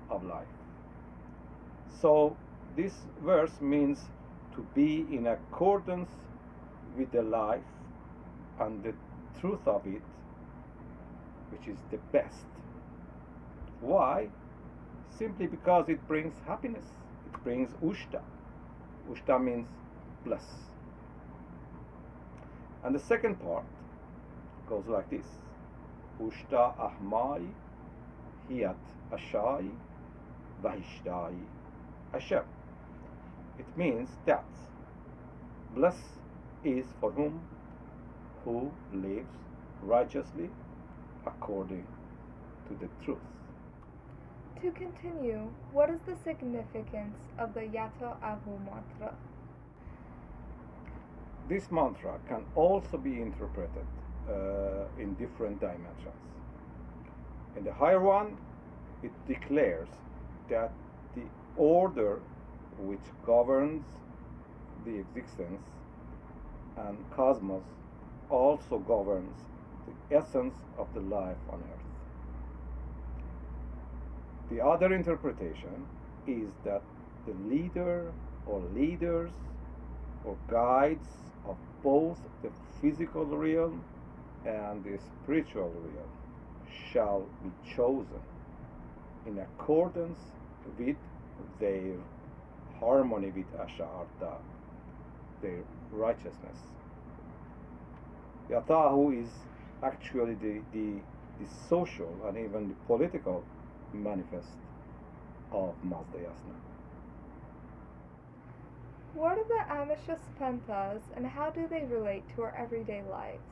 of 0.10 0.24
life. 0.24 0.48
So, 2.02 2.36
this 2.76 2.94
verse 3.22 3.62
means 3.62 4.00
to 4.56 4.66
be 4.76 5.06
in 5.12 5.28
accordance 5.28 6.10
with 6.98 7.12
the 7.12 7.22
life 7.22 7.62
and 8.60 8.84
the 8.84 8.94
truth 9.40 9.66
of 9.68 9.86
it, 9.86 10.02
which 11.52 11.68
is 11.68 11.78
the 11.92 11.98
best. 12.12 12.46
Why? 13.82 14.30
Simply 15.18 15.48
because 15.48 15.90
it 15.90 16.06
brings 16.08 16.34
happiness. 16.46 16.86
It 17.26 17.44
brings 17.44 17.70
ushta. 17.84 18.22
Ushta 19.10 19.44
means 19.44 19.68
bliss. 20.24 20.44
And 22.84 22.94
the 22.94 23.00
second 23.00 23.40
part 23.40 23.64
goes 24.68 24.86
like 24.88 25.10
this 25.10 25.26
Ushta 26.22 26.74
ahmai 26.78 27.48
hiyat 28.50 28.76
ashai 29.12 29.70
vahishtai 30.64 31.36
Ashem. 32.14 32.44
It 33.58 33.66
means 33.76 34.10
that 34.26 34.46
bless 35.74 35.98
is 36.64 36.86
for 37.00 37.12
whom 37.12 37.42
who 38.46 38.72
lives 38.94 39.34
righteously 39.82 40.50
according 41.26 41.86
to 42.68 42.76
the 42.76 42.88
truth. 43.04 43.18
To 44.62 44.72
continue, 44.72 45.50
what 45.72 45.90
is 45.90 46.00
the 46.06 46.16
significance 46.24 47.18
of 47.38 47.54
the 47.54 47.62
Yatha 47.62 48.16
Ahu 48.22 48.60
mantra? 48.60 49.14
This 51.50 51.70
mantra 51.72 52.20
can 52.28 52.46
also 52.56 52.98
be 52.98 53.22
interpreted 53.22 53.86
uh, 54.30 54.86
in 54.98 55.14
different 55.16 55.60
dimensions. 55.60 56.24
In 57.58 57.64
the 57.64 57.74
higher 57.74 58.00
one, 58.00 58.38
it 59.04 59.12
declares 59.28 59.90
that 60.50 60.72
the 61.16 61.24
order 61.58 62.20
which 62.80 63.06
governs 63.26 63.84
the 64.86 65.00
existence 65.00 65.62
and 66.78 66.98
cosmos 67.12 67.64
also 68.30 68.80
governs 68.80 69.38
the 69.86 70.16
essence 70.16 70.56
of 70.78 70.88
the 70.94 71.02
life 71.02 71.38
on 71.50 71.60
earth. 71.60 71.84
The 74.50 74.64
other 74.64 74.94
interpretation 74.94 75.86
is 76.26 76.50
that 76.64 76.82
the 77.28 77.34
leader 77.54 78.12
or 78.46 78.62
leaders 78.74 79.32
or 80.26 80.38
guides 80.50 81.08
both 81.84 82.18
the 82.42 82.50
physical 82.82 83.26
realm 83.26 83.84
and 84.46 84.84
the 84.84 84.98
spiritual 85.24 85.72
realm 85.84 86.10
shall 86.92 87.26
be 87.44 87.52
chosen 87.76 88.22
in 89.28 89.40
accordance 89.40 90.18
with 90.78 90.96
their 91.60 91.96
harmony 92.80 93.32
with 93.36 93.52
Asha 93.58 93.88
their 95.42 95.60
righteousness. 95.92 96.58
Yatahu 98.50 99.24
is 99.24 99.30
actually 99.82 100.36
the, 100.36 100.62
the, 100.74 100.94
the 101.40 101.48
social 101.70 102.14
and 102.28 102.38
even 102.38 102.70
the 102.70 102.76
political 102.88 103.44
manifest 103.94 104.48
of 105.52 105.74
Mazda 105.84 106.18
Yasna. 106.18 106.73
What 109.16 109.38
are 109.38 109.48
the 109.48 109.64
Amesha 109.72 110.18
Spentas 110.18 111.02
and 111.16 111.26
how 111.26 111.52
do 111.52 111.68
they 111.68 111.84
relate 111.86 112.24
to 112.36 112.42
our 112.42 112.56
everyday 112.58 113.04
lives? 113.04 113.44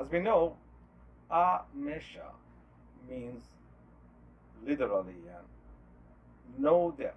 As 0.00 0.08
we 0.10 0.20
know, 0.20 0.56
Amesha 1.30 2.30
means 3.10 3.42
literally 4.64 5.14
no 6.58 6.94
death 6.96 7.14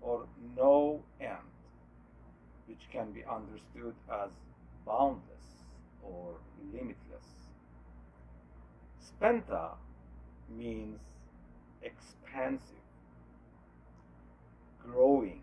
or 0.00 0.26
no 0.56 1.02
end, 1.20 1.38
which 2.66 2.88
can 2.92 3.12
be 3.12 3.22
understood 3.24 3.94
as 4.12 4.30
boundless 4.84 5.66
or 6.02 6.34
limitless. 6.72 6.96
Spenta 9.00 9.70
means 10.58 10.98
expansive, 11.82 12.60
growing. 14.84 15.42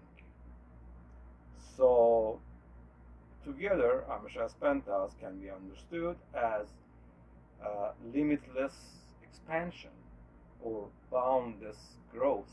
So, 1.78 2.40
together, 3.46 4.04
Amesha 4.10 4.50
Spentas 4.52 5.12
can 5.20 5.38
be 5.40 5.52
understood 5.52 6.16
as 6.34 6.66
uh, 7.64 7.92
limitless 8.12 8.74
expansion 9.22 9.92
or 10.60 10.88
boundless 11.12 11.78
growth. 12.12 12.50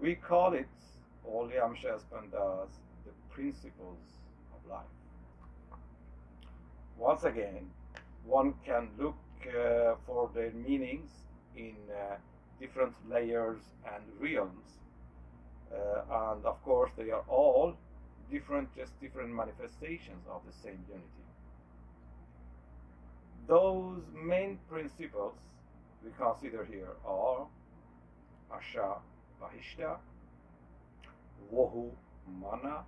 We 0.00 0.14
call 0.14 0.54
it, 0.54 0.68
all 1.24 1.48
Amesha 1.48 1.98
Spentas, 2.00 2.70
the 3.04 3.12
principles 3.34 3.98
of 4.54 4.70
life. 4.70 4.86
Once 6.96 7.24
again, 7.24 7.68
one 8.24 8.54
can 8.64 8.90
look 8.96 9.16
uh, 9.48 9.96
for 10.06 10.30
their 10.34 10.52
meanings 10.52 11.10
in 11.56 11.74
uh, 11.90 12.14
different 12.60 12.94
layers 13.10 13.58
and 13.92 14.04
realms. 14.20 14.79
Uh, 15.72 16.32
and 16.32 16.44
of 16.44 16.62
course, 16.64 16.90
they 16.96 17.10
are 17.10 17.24
all 17.28 17.76
different, 18.30 18.68
just 18.76 18.98
different 19.00 19.32
manifestations 19.34 20.24
of 20.30 20.40
the 20.46 20.52
same 20.52 20.84
unity. 20.88 21.06
Those 23.46 24.02
main 24.14 24.58
principles 24.68 25.34
we 26.04 26.10
consider 26.18 26.64
here 26.64 26.90
are 27.06 27.46
Asha 28.52 28.98
Vahishta, 29.40 29.96
Vohu 31.52 31.90
Mana, 32.40 32.84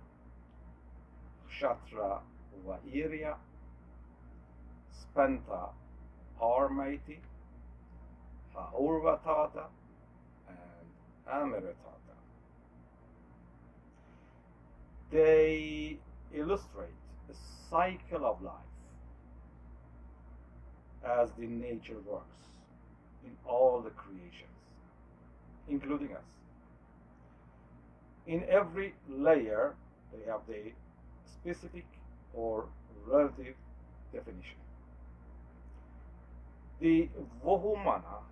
Kshatra 1.49 2.19
Vairya, 2.65 3.35
Spenta 4.93 5.69
Armaiti, 6.41 7.17
Haurvatata, 8.55 9.65
and 10.47 10.87
Amiratata. 11.29 12.02
They 15.13 15.97
illustrate 16.33 16.97
the 17.27 17.35
cycle 17.69 18.25
of 18.25 18.41
life 18.41 18.55
as 21.05 21.29
the 21.37 21.45
nature 21.45 21.97
works 22.09 22.25
in 23.23 23.31
all 23.45 23.79
the 23.81 23.91
creations, 23.91 24.49
including 25.69 26.15
us. 26.15 26.23
In 28.25 28.43
every 28.49 28.95
layer, 29.07 29.75
they 30.11 30.31
have 30.31 30.41
the 30.47 30.71
specific 31.25 31.85
or 32.33 32.65
relative 33.05 33.53
definition. 34.11 34.57
The 36.79 37.07
Vohumana, 37.45 38.23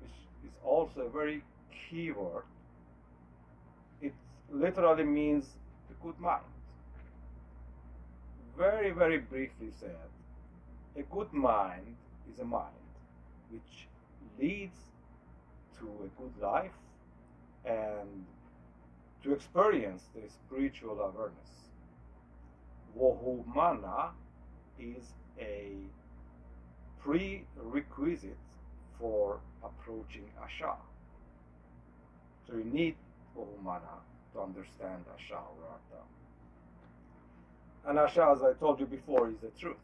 which 0.00 0.12
is 0.46 0.52
also 0.64 1.02
a 1.02 1.10
very 1.10 1.42
key 1.90 2.10
word, 2.10 2.44
it 4.00 4.14
literally 4.50 5.04
means 5.04 5.44
good 6.02 6.18
mind. 6.18 6.42
Very, 8.56 8.90
very 8.90 9.18
briefly 9.18 9.70
said, 9.78 9.96
a 10.96 11.02
good 11.02 11.32
mind 11.32 11.96
is 12.32 12.40
a 12.40 12.44
mind 12.44 12.66
which 13.50 13.86
leads 14.38 14.78
to 15.78 15.86
a 15.86 16.20
good 16.20 16.42
life 16.42 16.76
and 17.64 18.26
to 19.22 19.32
experience 19.32 20.04
the 20.14 20.22
spiritual 20.28 21.00
awareness. 21.00 21.50
Vohumana 22.98 24.10
is 24.78 25.12
a 25.38 25.72
prerequisite 27.02 28.36
for 28.98 29.40
approaching 29.62 30.24
Asha. 30.42 30.74
So 32.46 32.56
you 32.56 32.64
need 32.64 32.96
Vohumana 33.36 34.00
to 34.34 34.40
understand 34.40 35.04
Asha 35.16 35.36
or. 35.36 35.70
And 37.86 37.98
Asha, 37.98 38.34
as 38.34 38.42
I 38.42 38.52
told 38.58 38.78
you 38.78 38.86
before, 38.86 39.28
is 39.28 39.38
the 39.40 39.50
truth, 39.58 39.76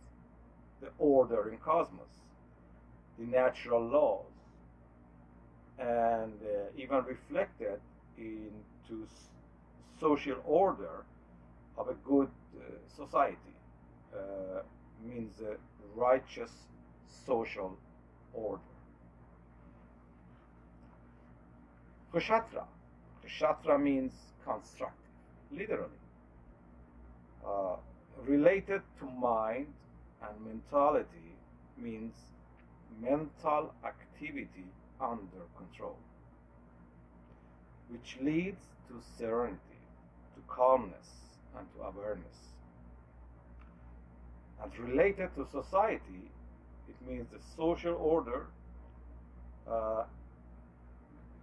the 0.81 0.89
order 0.99 1.49
in 1.49 1.57
cosmos, 1.59 2.25
the 3.19 3.25
natural 3.25 3.83
laws, 3.87 4.25
and 5.79 6.33
uh, 6.43 6.71
even 6.77 7.05
reflected 7.05 7.81
into 8.19 9.07
social 9.99 10.37
order 10.45 11.05
of 11.79 11.89
a 11.89 11.95
good 12.07 12.29
uh, 12.57 12.63
society 12.95 13.37
uh, 14.15 14.61
means 15.07 15.41
a 15.41 15.57
righteous 15.99 16.53
social 17.27 17.77
order. 18.35 18.63
Kshatra. 22.15 22.65
Kshatra 23.27 23.81
means 23.81 24.13
constructive, 24.45 25.13
literally. 25.53 26.03
Uh, 27.47 27.77
related 28.25 28.83
to 28.99 29.05
mind 29.07 29.73
and 30.23 30.47
mentality 30.47 31.35
means 31.79 32.15
mental 33.01 33.73
activity 33.85 34.65
under 35.01 35.43
control, 35.57 35.97
which 37.91 38.17
leads 38.23 38.63
to 38.89 38.95
serenity, 39.19 39.81
to 40.35 40.41
calmness, 40.49 41.09
and 41.59 41.67
to 41.75 41.83
awareness. 41.83 42.39
And 44.63 44.73
related 44.79 45.31
to 45.37 45.47
society, 45.51 46.31
it 46.89 47.09
means 47.09 47.27
the 47.31 47.41
social 47.57 47.95
order, 47.95 48.47
uh, 49.71 50.05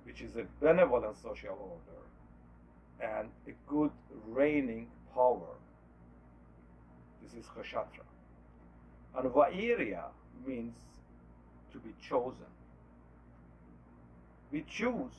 which 0.06 0.22
is 0.22 0.36
a 0.36 0.46
benevolent 0.62 1.18
social 1.22 1.58
order, 1.60 2.02
and 3.02 3.30
a 3.48 3.52
good 3.68 3.92
reigning 4.28 4.88
power. 5.14 5.56
This 7.22 7.34
is 7.34 7.46
Kshatra. 7.46 8.06
And 9.16 9.30
Vairya 9.32 10.06
means 10.46 10.76
to 11.72 11.78
be 11.80 11.94
chosen. 12.02 12.52
We 14.52 14.64
choose 14.70 15.14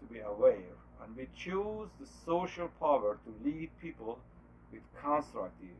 to 0.00 0.12
be 0.12 0.20
aware 0.20 0.76
and 1.02 1.16
we 1.16 1.28
choose 1.36 1.88
the 2.00 2.06
social 2.26 2.68
power 2.78 3.18
to 3.24 3.48
lead 3.48 3.70
people 3.80 4.18
with 4.72 4.82
constructive 5.00 5.78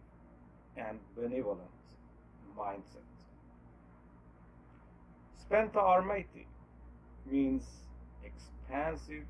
and 0.77 0.99
benevolent 1.16 1.61
mindset. 2.59 3.11
Spenta 5.44 5.77
Armati 5.77 6.46
means 7.31 7.64
expansive 8.24 9.24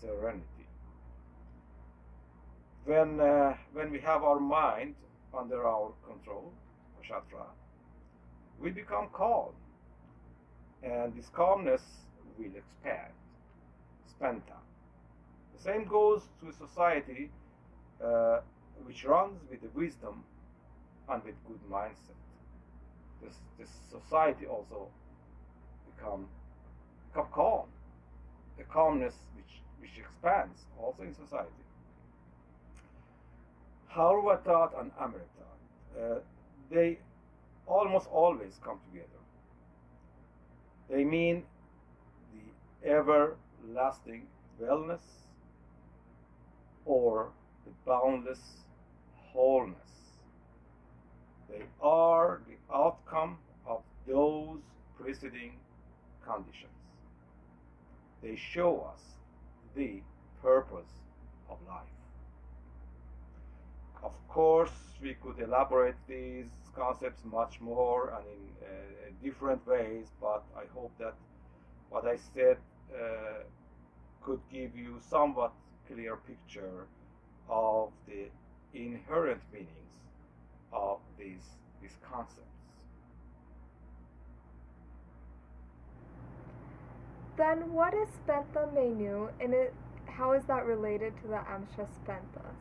serenity. 0.00 0.68
When, 2.84 3.20
uh, 3.20 3.54
when 3.72 3.90
we 3.90 4.00
have 4.00 4.22
our 4.22 4.38
mind 4.38 4.94
under 5.36 5.66
our 5.66 5.92
control, 6.06 6.52
Shatra, 7.02 7.46
we 8.60 8.70
become 8.70 9.08
calm. 9.12 9.52
And 10.82 11.16
this 11.16 11.28
calmness 11.34 11.82
will 12.38 12.52
expand. 12.56 13.12
Spenta. 14.08 14.58
The 15.56 15.62
same 15.62 15.84
goes 15.86 16.22
to 16.40 16.48
a 16.48 16.52
society 16.52 17.30
uh, 18.02 18.40
which 18.84 19.04
runs 19.04 19.40
with 19.50 19.60
wisdom 19.74 20.22
and 21.08 21.24
with 21.24 21.34
good 21.46 21.60
mindset. 21.70 22.20
This, 23.22 23.34
this 23.58 23.68
society 23.90 24.46
also 24.46 24.88
become, 25.94 26.26
become 27.10 27.26
calm. 27.32 27.66
The 28.58 28.64
calmness 28.64 29.14
which, 29.34 29.60
which 29.80 29.98
expands 29.98 30.62
also 30.80 31.02
in 31.02 31.14
society. 31.14 31.50
Harvatat 33.92 34.78
and 34.80 34.90
Amrita, 35.00 35.46
uh, 35.98 36.18
they 36.70 36.98
almost 37.66 38.08
always 38.12 38.54
come 38.64 38.78
together. 38.90 39.08
They 40.90 41.04
mean 41.04 41.44
the 42.32 42.88
everlasting 42.88 44.26
wellness 44.60 45.00
or 46.84 47.30
the 47.64 47.72
boundless 47.84 48.40
wholeness. 49.32 49.76
They 51.48 51.62
are 51.82 52.40
the 52.46 52.74
outcome 52.74 53.38
of 53.66 53.82
those 54.06 54.60
preceding 54.98 55.52
conditions. 56.24 56.75
They 58.26 58.34
show 58.34 58.80
us 58.92 59.02
the 59.76 60.02
purpose 60.42 60.94
of 61.48 61.58
life. 61.68 61.98
Of 64.02 64.14
course, 64.26 64.76
we 65.00 65.14
could 65.14 65.38
elaborate 65.38 65.94
these 66.08 66.50
concepts 66.74 67.22
much 67.24 67.60
more 67.60 68.12
and 68.16 68.26
in 68.26 68.42
uh, 68.66 68.70
different 69.22 69.64
ways, 69.64 70.06
but 70.20 70.42
I 70.56 70.64
hope 70.74 70.90
that 70.98 71.14
what 71.88 72.04
I 72.04 72.16
said 72.34 72.56
uh, 72.92 73.44
could 74.24 74.40
give 74.52 74.74
you 74.74 74.98
somewhat 75.08 75.52
clear 75.86 76.16
picture 76.16 76.88
of 77.48 77.90
the 78.08 78.24
inherent 78.74 79.42
meanings 79.52 80.00
of 80.72 80.98
these 81.16 81.46
these 81.80 81.96
concepts. 82.02 82.55
Then 87.36 87.72
what 87.74 87.94
is 87.94 88.08
Spenta 88.08 88.72
Mainyu 88.74 89.28
and 89.40 89.52
it, 89.52 89.74
how 90.06 90.32
is 90.32 90.44
that 90.44 90.64
related 90.64 91.14
to 91.22 91.28
the 91.28 91.36
Amsha 91.36 91.86
Spentas? 91.86 92.56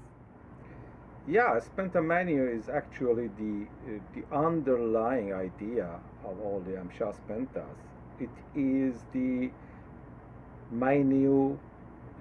Yeah, 1.27 1.59
Spenta 1.59 2.01
Mainyu 2.01 2.53
is 2.57 2.69
actually 2.69 3.29
the 3.37 3.65
uh, 3.87 3.99
the 4.13 4.35
underlying 4.35 5.33
idea 5.33 5.87
of 6.25 6.39
all 6.41 6.61
the 6.65 6.71
Amsha 6.71 7.15
Spentas. 7.15 7.77
It 8.19 8.29
is 8.55 9.03
the 9.13 9.49
menu 10.71 11.57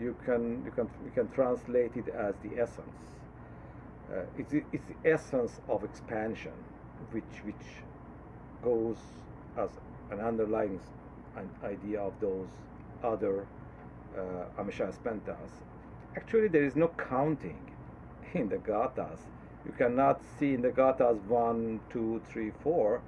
you 0.00 0.16
can 0.24 0.62
you 0.64 0.70
can 0.70 0.88
you 1.04 1.10
can 1.10 1.28
translate 1.30 1.96
it 1.96 2.08
as 2.08 2.34
the 2.42 2.60
essence. 2.60 3.00
Uh, 4.12 4.22
it's, 4.38 4.52
it's 4.72 4.84
the 4.86 5.10
essence 5.10 5.60
of 5.68 5.82
expansion, 5.82 6.52
which 7.10 7.34
which 7.44 7.66
goes 8.62 8.98
as 9.56 9.70
an 10.10 10.20
underlying 10.20 10.80
an 11.36 11.48
idea 11.64 12.00
of 12.00 12.12
those 12.20 12.48
other 13.02 13.46
uh, 14.16 14.62
Amsha 14.62 14.92
Spentas. 14.94 15.50
Actually, 16.16 16.48
there 16.48 16.64
is 16.64 16.76
no 16.76 16.88
counting 16.96 17.58
in 18.34 18.48
the 18.48 18.56
gathas. 18.56 19.18
You 19.66 19.72
cannot 19.72 20.20
see 20.38 20.54
in 20.54 20.62
the 20.62 20.70
gathas 20.70 21.18
one, 21.24 21.80
two, 21.90 22.20
three, 22.30 22.52
four. 22.62 23.00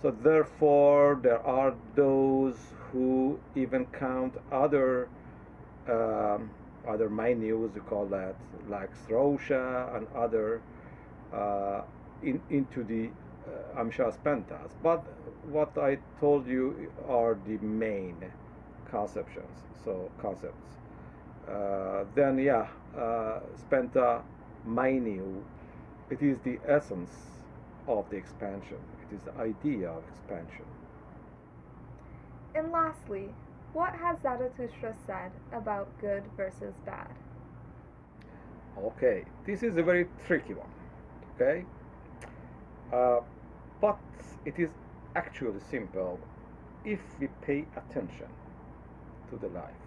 So 0.00 0.10
therefore, 0.10 1.20
there 1.22 1.44
are 1.46 1.74
those 1.94 2.56
who 2.90 3.38
even 3.54 3.86
count 3.86 4.34
other 4.50 5.08
um, 5.88 6.50
other 6.86 7.08
menus, 7.08 7.70
you 7.74 7.80
call 7.82 8.06
that, 8.06 8.34
like 8.68 8.90
Srosha 9.06 9.96
and 9.96 10.06
other, 10.16 10.60
uh, 11.32 11.82
in, 12.22 12.40
into 12.50 12.82
the 12.84 13.08
uh, 13.46 13.80
Amsha 13.80 14.16
Spentas. 14.16 14.70
But 14.82 15.04
what 15.44 15.76
I 15.76 15.98
told 16.20 16.46
you 16.46 16.90
are 17.08 17.36
the 17.46 17.58
main 17.58 18.16
conceptions, 18.90 19.58
so 19.84 20.10
concepts. 20.20 20.76
Uh, 21.48 22.04
then, 22.14 22.38
yeah, 22.38 22.68
uh, 22.96 23.40
Spenta 23.56 24.22
Mainyu, 24.66 25.42
it 26.10 26.22
is 26.22 26.38
the 26.44 26.58
essence 26.66 27.10
of 27.88 28.08
the 28.10 28.16
expansion. 28.16 28.78
It 29.10 29.14
is 29.14 29.20
the 29.22 29.40
idea 29.40 29.90
of 29.90 30.04
expansion. 30.08 30.64
And 32.54 32.70
lastly, 32.70 33.30
what 33.72 33.94
has 33.94 34.18
Zarathustra 34.22 34.94
said 35.06 35.32
about 35.52 35.88
good 36.00 36.22
versus 36.36 36.74
bad? 36.84 37.10
Okay, 38.78 39.24
this 39.46 39.62
is 39.62 39.76
a 39.76 39.82
very 39.82 40.06
tricky 40.26 40.54
one. 40.54 40.68
Okay, 41.34 41.64
uh, 42.92 43.20
but 43.80 43.98
it 44.44 44.54
is 44.58 44.68
actually 45.14 45.60
simple 45.70 46.18
if 46.84 47.00
we 47.20 47.28
pay 47.42 47.64
attention 47.76 48.28
to 49.30 49.36
the 49.36 49.48
life. 49.48 49.82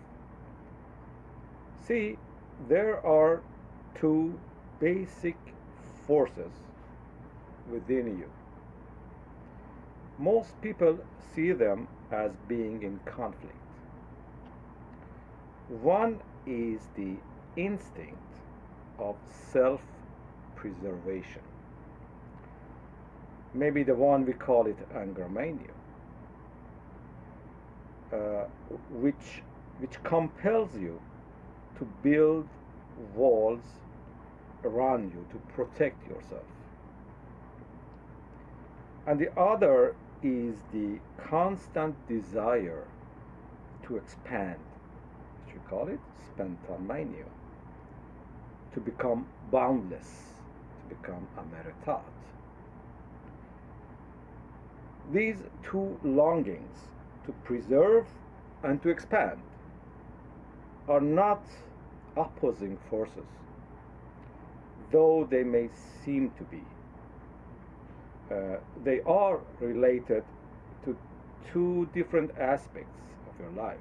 See, 1.87 2.17
there 2.67 3.05
are 3.05 3.41
two 3.95 4.39
basic 4.79 5.37
forces 6.07 6.51
within 7.71 8.17
you. 8.17 8.29
Most 10.17 10.59
people 10.61 10.99
see 11.33 11.51
them 11.51 11.87
as 12.11 12.31
being 12.47 12.81
in 12.83 12.99
conflict. 13.05 13.55
One 15.67 16.21
is 16.45 16.81
the 16.95 17.15
instinct 17.57 18.17
of 18.99 19.15
self 19.51 19.81
preservation. 20.55 21.44
Maybe 23.55 23.83
the 23.83 23.95
one 23.95 24.25
we 24.25 24.33
call 24.33 24.67
it 24.67 24.77
Angra 24.93 25.31
Mainyu, 25.31 25.71
uh, 28.11 28.47
which, 28.91 29.41
which 29.79 30.03
compels 30.03 30.75
you 30.75 30.99
to 31.77 31.85
build 32.03 32.47
walls 33.15 33.63
around 34.65 35.13
you 35.13 35.25
to 35.31 35.37
protect 35.53 36.05
yourself. 36.05 36.43
And 39.07 39.19
the 39.19 39.31
other 39.39 39.95
is 40.21 40.55
the 40.73 40.99
constant 41.17 41.95
desire 42.09 42.83
to 43.83 43.95
expand, 43.95 44.59
as 45.47 45.53
you 45.53 45.61
call 45.69 45.87
it, 45.87 45.99
spontaneity, 46.27 47.23
to 48.73 48.79
become 48.81 49.27
boundless, 49.49 50.23
to 50.89 50.95
become 50.95 51.25
ameritat. 51.37 52.01
These 55.11 55.37
two 55.63 55.99
longings 56.03 56.77
to 57.25 57.31
preserve 57.43 58.07
and 58.63 58.81
to 58.83 58.89
expand 58.89 59.39
are 60.87 61.01
not 61.01 61.43
opposing 62.17 62.77
forces, 62.89 63.27
though 64.91 65.27
they 65.29 65.43
may 65.43 65.69
seem 66.03 66.31
to 66.37 66.43
be. 66.45 66.63
Uh, 68.31 68.57
they 68.83 69.01
are 69.01 69.39
related 69.59 70.23
to 70.83 70.97
two 71.51 71.87
different 71.93 72.31
aspects 72.39 72.99
of 73.29 73.39
your 73.39 73.51
life. 73.51 73.77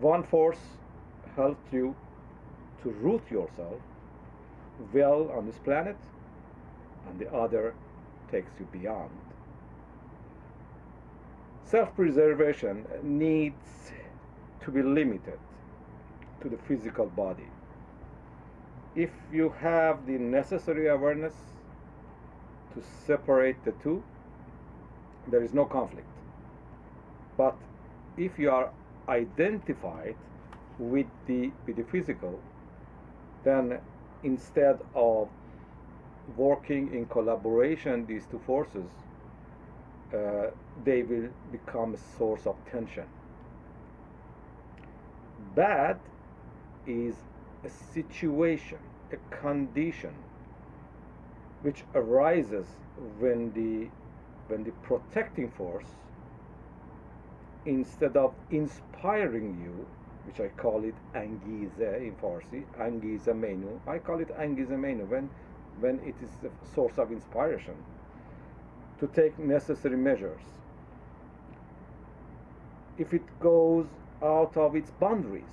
One 0.00 0.24
force 0.24 0.58
helps 1.36 1.72
you 1.72 1.94
to 2.82 2.90
root 2.90 3.22
yourself 3.30 3.80
well 4.92 5.30
on 5.36 5.46
this 5.46 5.58
planet, 5.58 5.96
and 7.08 7.18
the 7.18 7.32
other 7.32 7.74
takes 8.30 8.50
you 8.58 8.66
beyond. 8.72 9.10
Self 11.70 11.94
preservation 11.94 12.86
needs 13.02 13.92
to 14.62 14.70
be 14.70 14.80
limited 14.80 15.38
to 16.40 16.48
the 16.48 16.56
physical 16.56 17.04
body. 17.08 17.50
If 18.96 19.10
you 19.30 19.50
have 19.60 20.06
the 20.06 20.16
necessary 20.16 20.88
awareness 20.88 21.34
to 22.72 22.82
separate 23.06 23.62
the 23.66 23.72
two, 23.82 24.02
there 25.26 25.42
is 25.44 25.52
no 25.52 25.66
conflict. 25.66 26.08
But 27.36 27.54
if 28.16 28.38
you 28.38 28.50
are 28.50 28.70
identified 29.06 30.16
with 30.78 31.08
the, 31.26 31.52
with 31.66 31.76
the 31.76 31.84
physical, 31.84 32.40
then 33.44 33.78
instead 34.22 34.78
of 34.94 35.28
working 36.34 36.94
in 36.94 37.04
collaboration, 37.04 38.06
these 38.06 38.24
two 38.24 38.40
forces, 38.46 38.88
uh, 40.14 40.50
they 40.84 41.02
will 41.02 41.28
become 41.52 41.94
a 41.94 41.98
source 42.18 42.46
of 42.46 42.56
tension. 42.70 43.04
Bad 45.54 45.98
is 46.86 47.14
a 47.64 47.68
situation, 47.68 48.78
a 49.12 49.16
condition 49.34 50.14
which 51.62 51.84
arises 51.94 52.66
when 53.18 53.52
the 53.52 53.88
when 54.48 54.64
the 54.64 54.70
protecting 54.82 55.50
force 55.50 55.84
instead 57.66 58.16
of 58.16 58.32
inspiring 58.50 59.60
you 59.62 59.86
which 60.24 60.40
I 60.40 60.48
call 60.60 60.84
it 60.84 60.94
angize 61.14 61.78
in 61.80 62.14
Farsi, 62.20 62.64
angize 62.78 63.34
menu. 63.34 63.80
I 63.86 63.98
call 63.98 64.20
it 64.20 64.28
angize 64.38 64.68
menu 64.68 65.04
when, 65.06 65.30
when 65.80 66.00
it 66.00 66.16
is 66.22 66.30
the 66.42 66.50
source 66.74 66.98
of 66.98 67.10
inspiration 67.10 67.74
to 69.00 69.06
take 69.08 69.38
necessary 69.38 69.96
measures. 69.96 70.40
If 72.98 73.14
it 73.14 73.22
goes 73.40 73.86
out 74.22 74.56
of 74.56 74.74
its 74.74 74.90
boundaries, 74.90 75.44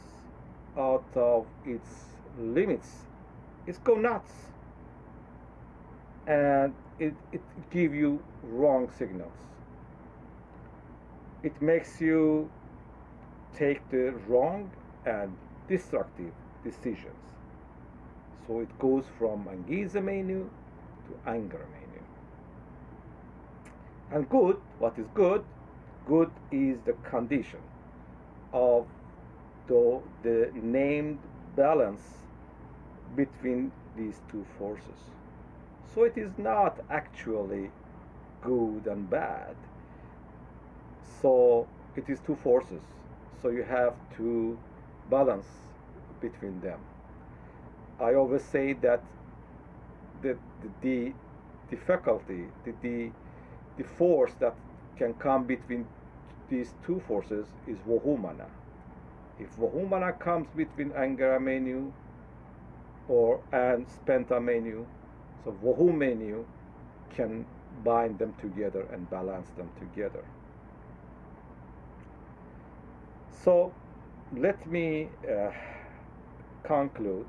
out 0.78 1.06
of 1.16 1.46
its 1.66 2.06
limits, 2.40 2.90
it's 3.68 3.78
go 3.80 3.96
nuts. 3.96 4.32
And 6.28 6.74
it, 7.00 7.14
it 7.32 7.42
give 7.70 7.94
you 7.94 8.20
wrong 8.44 8.90
signals. 8.98 9.32
It 11.44 11.62
makes 11.62 12.02
you 12.02 12.50
take 13.56 13.88
the 13.92 14.14
wrong 14.28 14.72
and 15.06 15.36
destructive 15.68 16.32
decisions. 16.64 17.16
So 18.48 18.60
it 18.60 18.80
goes 18.80 19.06
from 19.18 19.46
Angiza 19.46 20.04
menu 20.04 20.50
to 21.08 21.30
Angra 21.30 21.66
Mainyu. 21.74 21.85
And 24.12 24.30
good, 24.30 24.58
what 24.80 24.98
is 24.98 25.08
good? 25.14 25.44
Good 26.06 26.32
is 26.52 26.78
the 26.86 26.94
condition 27.10 27.60
of 28.54 28.86
the, 29.68 30.02
the 30.24 30.52
named 30.54 31.20
balance 31.56 32.02
between 33.16 33.72
these 33.98 34.22
two 34.30 34.46
forces. 34.58 35.00
So 35.94 36.04
it 36.04 36.18
is 36.18 36.32
not 36.38 36.80
actually 36.90 37.72
good 38.42 38.88
and 38.88 39.10
bad. 39.10 39.56
So 41.22 41.68
it 41.96 42.10
is 42.10 42.20
two 42.26 42.38
forces. 42.44 42.82
So 43.42 43.50
you 43.50 43.64
have 43.64 43.94
to 44.18 44.58
balance 45.10 45.48
between 46.22 46.60
them. 46.62 46.80
I 48.00 48.14
always 48.16 48.44
say 48.44 48.74
that 48.74 49.02
the, 50.22 50.38
the, 50.82 51.14
the 51.70 51.78
faculty, 51.78 52.46
the, 52.66 52.74
the, 52.82 53.12
the 53.78 53.84
force 53.84 54.34
that 54.40 54.56
can 54.98 55.14
come 55.16 55.46
between 55.46 55.86
these 56.50 56.74
two 56.86 57.02
forces 57.08 57.48
is 57.68 57.78
Vahumana. 57.80 58.48
If 59.40 59.56
Vahumana 59.58 60.18
comes 60.20 60.48
between 60.56 60.92
Angra 60.92 61.40
Mainyu 61.40 61.92
or 63.08 63.42
and 63.52 63.86
Spenta 63.88 64.40
Mainyu, 64.40 64.86
so 65.44 65.56
Vahu 65.64 65.96
menu 65.96 66.46
can 67.16 67.46
bind 67.84 68.18
them 68.18 68.34
together 68.42 68.88
and 68.92 69.10
balance 69.10 69.50
them 69.58 69.70
together. 69.80 70.24
So 73.44 73.74
let 74.36 74.66
me 74.68 75.10
uh, 75.30 75.52
conclude 76.64 77.28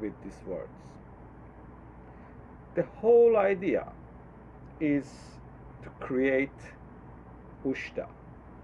with 0.00 0.12
these 0.22 0.38
words. 0.46 0.68
The 2.74 2.82
whole 3.00 3.36
idea 3.36 3.90
is 4.80 5.06
to 5.82 5.88
create 6.00 6.50
ushta, 7.64 8.06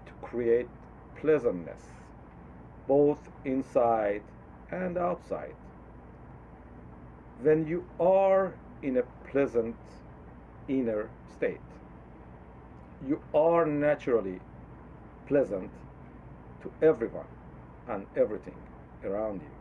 to 0.05 0.13
create 0.21 0.69
pleasantness, 1.15 1.81
both 2.87 3.19
inside 3.45 4.21
and 4.71 4.97
outside. 4.97 5.55
When 7.41 7.67
you 7.67 7.85
are 7.99 8.53
in 8.81 8.97
a 8.97 9.03
pleasant 9.31 9.75
inner 10.67 11.09
state, 11.35 11.61
you 13.07 13.21
are 13.33 13.65
naturally 13.65 14.39
pleasant 15.27 15.71
to 16.61 16.71
everyone 16.81 17.27
and 17.87 18.05
everything 18.15 18.57
around 19.05 19.41
you. 19.41 19.51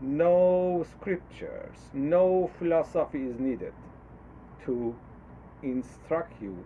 No 0.00 0.84
scriptures, 0.90 1.76
no 1.92 2.50
philosophy 2.58 3.24
is 3.26 3.38
needed 3.38 3.72
to 4.64 4.94
instruct 5.62 6.40
you, 6.42 6.64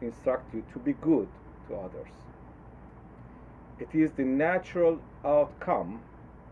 instruct 0.00 0.54
you 0.54 0.64
to 0.72 0.78
be 0.78 0.92
good 0.94 1.28
to 1.68 1.76
others. 1.76 2.10
It 3.78 3.88
is 3.94 4.12
the 4.12 4.24
natural 4.24 5.00
outcome 5.24 6.02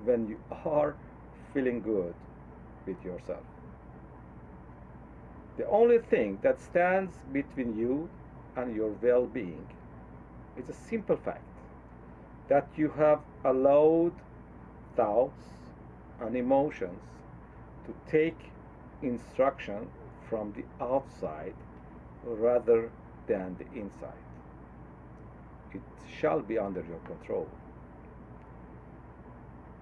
when 0.04 0.28
you 0.28 0.38
are 0.64 0.96
feeling 1.52 1.80
good 1.80 2.14
with 2.86 3.02
yourself. 3.04 3.44
The 5.56 5.66
only 5.68 5.98
thing 5.98 6.38
that 6.42 6.60
stands 6.60 7.14
between 7.32 7.76
you 7.78 8.08
and 8.56 8.74
your 8.74 8.90
well 9.02 9.26
being 9.26 9.66
is 10.58 10.68
a 10.68 10.72
simple 10.72 11.16
fact 11.16 11.42
that 12.48 12.68
you 12.76 12.90
have 12.90 13.20
allowed 13.44 14.12
thoughts 14.96 15.44
and 16.20 16.36
emotions 16.36 17.00
to 17.86 17.94
take 18.10 18.38
instruction 19.02 19.88
from 20.28 20.52
the 20.52 20.64
outside 20.84 21.54
rather 22.24 22.90
than 23.26 23.56
the 23.58 23.66
inside. 23.78 24.24
It 25.72 25.82
shall 26.18 26.40
be 26.40 26.58
under 26.58 26.84
your 26.88 27.00
control. 27.06 27.48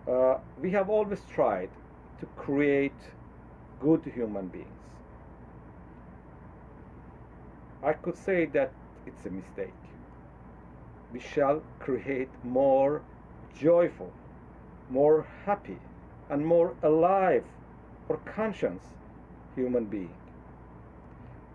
Uh, 0.08 0.38
we 0.60 0.70
have 0.70 0.88
always 0.88 1.22
tried 1.32 1.70
to 2.20 2.26
create 2.36 3.00
good 3.80 4.04
human 4.04 4.48
beings. 4.48 4.68
I 7.82 7.92
could 7.92 8.16
say 8.16 8.46
that 8.46 8.72
it's 9.06 9.26
a 9.26 9.30
mistake 9.30 9.74
we 11.12 11.20
shall 11.20 11.62
create 11.78 12.30
more 12.42 13.02
joyful, 13.54 14.10
more 14.88 15.26
happy, 15.44 15.78
and 16.30 16.44
more 16.44 16.74
alive 16.82 17.44
or 18.08 18.16
conscious 18.24 18.80
human 19.54 19.84
being. 19.84 20.14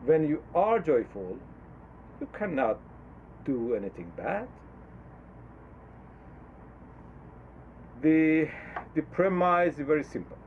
When 0.08 0.26
you 0.26 0.41
are 0.56 0.80
joyful, 0.80 1.38
you 2.22 2.30
cannot 2.32 2.80
do 3.43 3.76
anything 3.76 4.10
bad. 4.15 4.48
The, 8.02 8.48
the 8.96 9.02
premise 9.02 9.78
is 9.78 9.86
very 9.86 10.06
simple. 10.06 10.38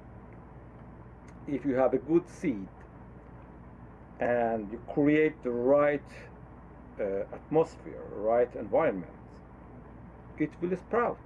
If 1.46 1.66
you 1.66 1.74
have 1.74 1.92
a 1.92 1.98
good 1.98 2.26
seed 2.26 2.68
and 4.18 4.72
you 4.72 4.80
create 4.94 5.42
the 5.42 5.50
right 5.50 6.10
uh, 6.98 7.24
atmosphere, 7.30 8.02
right 8.14 8.48
environment, 8.56 9.12
it 10.38 10.52
will 10.62 10.74
sprout. 10.74 11.20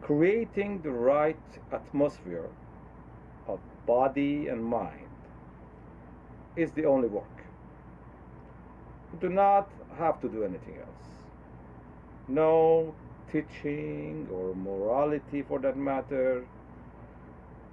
Creating 0.00 0.80
the 0.80 0.92
right 0.92 1.44
atmosphere 1.70 2.48
of 3.46 3.60
body 3.86 4.48
and 4.48 4.64
mind 4.64 5.01
is 6.56 6.72
the 6.72 6.84
only 6.84 7.08
work. 7.08 7.44
You 9.12 9.18
do 9.20 9.28
not 9.28 9.70
have 9.98 10.20
to 10.20 10.28
do 10.28 10.44
anything 10.44 10.76
else. 10.78 11.06
No 12.28 12.94
teaching 13.30 14.28
or 14.30 14.54
morality 14.54 15.42
for 15.42 15.58
that 15.60 15.76
matter. 15.76 16.44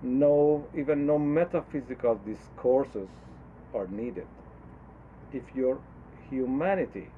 No, 0.01 0.65
even 0.77 1.05
no 1.05 1.19
metaphysical 1.19 2.15
discourses 2.25 3.09
are 3.73 3.87
needed. 3.87 4.27
If 5.33 5.43
your 5.53 5.79
humanity 6.29 7.09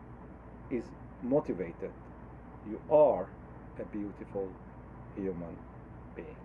is 0.71 0.83
motivated, 1.21 1.91
you 2.67 2.81
are 2.89 3.27
a 3.79 3.85
beautiful 3.85 4.49
human 5.15 5.55
being. 6.15 6.35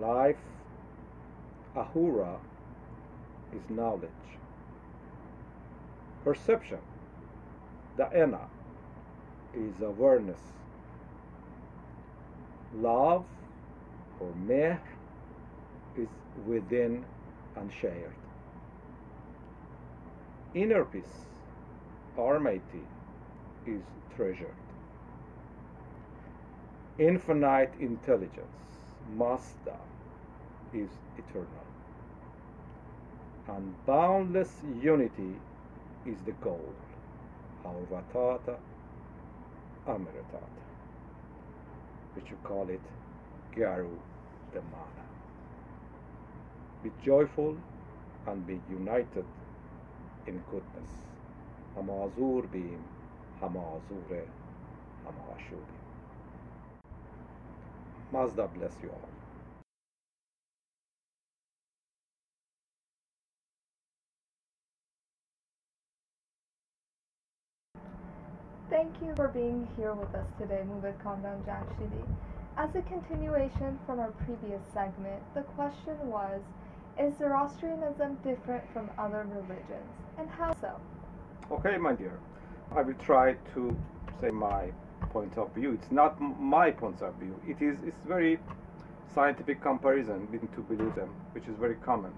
Life, 0.00 0.36
ahura, 1.76 2.38
is 3.54 3.70
knowledge. 3.70 4.10
Perception, 6.24 6.78
the 7.96 8.04
da'ena, 8.04 8.40
is 9.54 9.80
awareness. 9.82 10.40
Love 12.74 13.24
or 14.20 14.32
mehr 14.46 14.82
is 15.96 16.08
within 16.46 17.04
and 17.56 17.70
shared. 17.72 18.14
Inner 20.54 20.84
peace, 20.84 21.26
Armaiti, 22.16 22.84
is 23.66 23.82
treasured. 24.16 24.54
Infinite 26.98 27.72
intelligence, 27.80 28.46
Mazda, 29.16 29.76
is 30.72 30.90
eternal. 31.18 31.73
And 33.48 33.74
boundless 33.86 34.52
unity 34.82 35.36
is 36.06 36.18
the 36.26 36.32
goal. 36.32 36.74
Harvatata 37.64 38.58
Amiratata, 39.88 40.64
which 42.14 42.30
you 42.30 42.38
call 42.44 42.68
it 42.70 42.82
Garu 43.56 43.98
Dhamana. 44.54 45.06
Be 46.82 46.92
joyful 47.04 47.56
and 48.26 48.46
be 48.46 48.60
united 48.70 49.26
in 50.26 50.42
goodness. 50.50 50.90
Hamazur 51.76 52.50
bim, 52.50 52.84
Hamazure, 53.42 54.26
Hamashuri. 55.06 55.80
Mazda 58.12 58.48
bless 58.48 58.76
you 58.82 58.90
all. 58.90 59.13
Thank 68.70 68.94
you 69.02 69.14
for 69.14 69.28
being 69.28 69.68
here 69.76 69.92
with 69.92 70.14
us 70.14 70.26
today, 70.38 70.62
Mobed 70.66 70.94
Kamran 71.02 71.42
Jamshidi. 71.42 72.02
As 72.56 72.74
a 72.74 72.80
continuation 72.82 73.78
from 73.84 74.00
our 74.00 74.10
previous 74.24 74.62
segment, 74.72 75.22
the 75.34 75.42
question 75.42 75.96
was 76.04 76.40
Is 76.98 77.14
Zoroastrianism 77.18 78.16
different 78.24 78.64
from 78.72 78.88
other 78.96 79.26
religions, 79.28 79.92
and 80.18 80.30
how 80.30 80.54
so? 80.62 80.80
Okay, 81.52 81.76
my 81.76 81.92
dear, 81.92 82.18
I 82.74 82.80
will 82.80 82.94
try 82.94 83.34
to 83.52 83.76
say 84.18 84.30
my 84.30 84.70
point 85.10 85.36
of 85.36 85.54
view. 85.54 85.72
It's 85.74 85.92
not 85.92 86.18
my 86.20 86.70
point 86.70 87.02
of 87.02 87.14
view. 87.16 87.38
It 87.46 87.60
is 87.62 87.76
it's 87.84 88.02
very 88.06 88.38
scientific 89.14 89.60
comparison 89.60 90.24
between 90.26 90.50
two 90.56 90.62
beliefs, 90.62 90.98
which 91.32 91.46
is 91.48 91.56
very 91.60 91.76
common. 91.76 92.12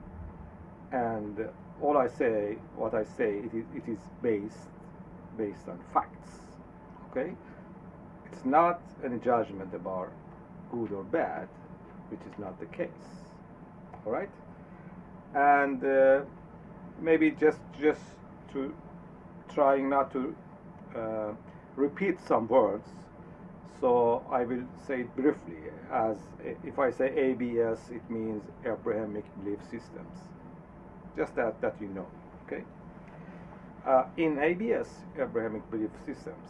And 0.92 1.48
all 1.82 1.98
I 1.98 2.06
say, 2.06 2.56
what 2.76 2.94
I 2.94 3.02
say, 3.02 3.38
it 3.38 3.52
is, 3.52 3.64
it 3.74 3.90
is 3.90 3.98
based 4.22 4.68
based 5.36 5.68
on 5.68 5.78
facts. 5.92 6.40
Okay, 7.10 7.32
it's 8.32 8.44
not 8.44 8.80
any 9.04 9.18
judgment 9.18 9.74
about 9.74 10.12
good 10.70 10.92
or 10.92 11.04
bad, 11.04 11.48
which 12.10 12.20
is 12.20 12.38
not 12.38 12.58
the 12.60 12.66
case. 12.66 12.88
All 14.04 14.12
right, 14.12 14.30
and 15.34 15.82
uh, 15.84 16.20
maybe 17.00 17.30
just 17.30 17.60
just 17.80 18.00
to 18.52 18.74
trying 19.54 19.88
not 19.88 20.12
to 20.12 20.34
uh, 20.96 21.32
repeat 21.76 22.20
some 22.26 22.48
words. 22.48 22.88
So 23.80 24.24
I 24.30 24.44
will 24.44 24.64
say 24.86 25.00
it 25.02 25.16
briefly. 25.16 25.58
As 25.92 26.16
if 26.64 26.78
I 26.78 26.90
say 26.90 27.12
ABS, 27.16 27.90
it 27.90 28.08
means 28.10 28.42
Abrahamic 28.64 29.24
belief 29.38 29.60
systems. 29.70 30.16
Just 31.16 31.34
that 31.36 31.60
that 31.60 31.74
you 31.80 31.88
know. 31.88 32.06
Okay. 32.46 32.62
Uh, 33.86 34.04
in 34.16 34.36
ABS, 34.40 34.88
Abrahamic 35.16 35.70
belief 35.70 35.90
systems, 36.04 36.48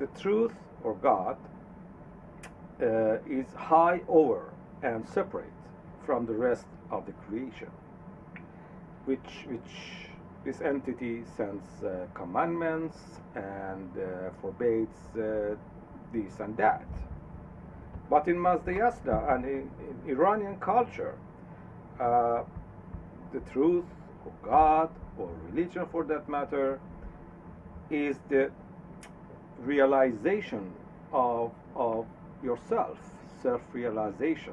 the 0.00 0.08
truth 0.20 0.52
or 0.82 0.94
God 0.94 1.36
uh, 2.82 3.18
is 3.24 3.46
high 3.54 4.00
over 4.08 4.52
and 4.82 5.08
separate 5.08 5.52
from 6.04 6.26
the 6.26 6.32
rest 6.32 6.66
of 6.90 7.06
the 7.06 7.12
creation, 7.12 7.70
which 9.04 9.46
which 9.46 10.08
this 10.44 10.60
entity 10.60 11.22
sends 11.36 11.84
uh, 11.84 12.06
commandments 12.14 12.96
and 13.36 13.88
uh, 13.96 14.30
forbids 14.40 14.98
uh, 15.14 15.54
this 16.12 16.40
and 16.40 16.56
that. 16.56 16.86
But 18.10 18.26
in 18.26 18.36
Mazdayasna 18.36 19.34
and 19.34 19.44
in, 19.44 19.70
in 19.88 20.10
Iranian 20.10 20.56
culture, 20.58 21.14
uh, 22.00 22.42
the 23.32 23.40
truth 23.52 23.84
of 24.26 24.32
God 24.42 24.90
or 25.18 25.28
religion 25.50 25.86
for 25.90 26.04
that 26.04 26.28
matter 26.28 26.80
is 27.90 28.18
the 28.28 28.50
realization 29.60 30.72
of, 31.12 31.52
of 31.74 32.06
yourself, 32.42 32.98
self 33.42 33.62
realization, 33.72 34.52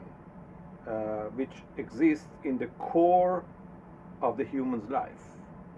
uh, 0.88 1.26
which 1.36 1.52
exists 1.78 2.28
in 2.44 2.58
the 2.58 2.68
core 2.80 3.44
of 4.22 4.38
the 4.38 4.44
human's 4.46 4.90
life. 4.90 5.12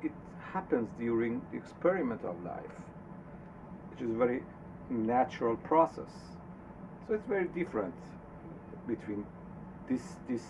It 0.03 0.11
happens 0.53 0.89
during 0.99 1.41
the 1.51 1.57
experiment 1.57 2.21
of 2.23 2.41
life, 2.43 2.77
which 3.89 4.01
is 4.01 4.09
a 4.09 4.17
very 4.17 4.43
natural 4.89 5.57
process. 5.57 6.11
So 7.07 7.13
it's 7.15 7.27
very 7.27 7.47
different 7.47 7.93
between 8.87 9.25
this, 9.89 10.01
this, 10.29 10.43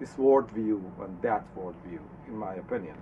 this 0.00 0.10
worldview 0.14 0.80
and 1.04 1.22
that 1.22 1.44
worldview, 1.56 2.00
in 2.28 2.36
my 2.36 2.54
opinion. 2.54 2.96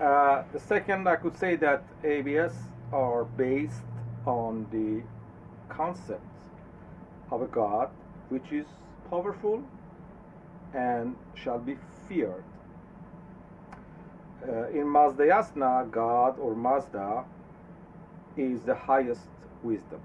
Uh, 0.00 0.44
the 0.52 0.60
second, 0.60 1.08
I 1.08 1.16
could 1.16 1.36
say 1.36 1.56
that 1.56 1.82
ABS 2.04 2.52
are 2.92 3.24
based 3.24 3.82
on 4.26 4.64
the 4.70 5.02
concept 5.74 6.22
of 7.32 7.42
a 7.42 7.46
God 7.46 7.90
which 8.28 8.52
is 8.52 8.66
powerful 9.10 9.60
and 10.72 11.16
shall 11.34 11.58
be 11.58 11.76
feared. 12.08 12.44
Uh, 14.48 14.68
in 14.68 14.84
Mazdayasna, 14.84 15.90
God 15.90 16.38
or 16.38 16.54
Mazda 16.54 17.24
is 18.36 18.62
the 18.62 18.76
highest 18.76 19.26
wisdom. 19.64 20.00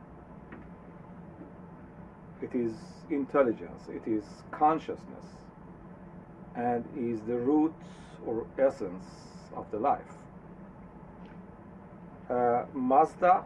It 2.41 2.55
is 2.55 2.73
intelligence, 3.11 3.83
it 3.89 4.09
is 4.09 4.23
consciousness, 4.49 5.27
and 6.55 6.83
is 6.97 7.21
the 7.27 7.37
root 7.37 7.75
or 8.25 8.47
essence 8.57 9.05
of 9.55 9.69
the 9.71 9.79
life. 9.79 10.01
Uh, 12.29 12.65
Mazda 12.73 13.43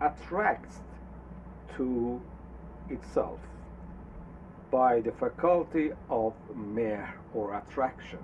attracts 0.00 0.80
to 1.76 2.20
itself 2.90 3.40
by 4.70 5.00
the 5.00 5.12
faculty 5.12 5.90
of 6.10 6.34
mehr 6.56 7.14
or 7.34 7.56
attraction. 7.58 8.18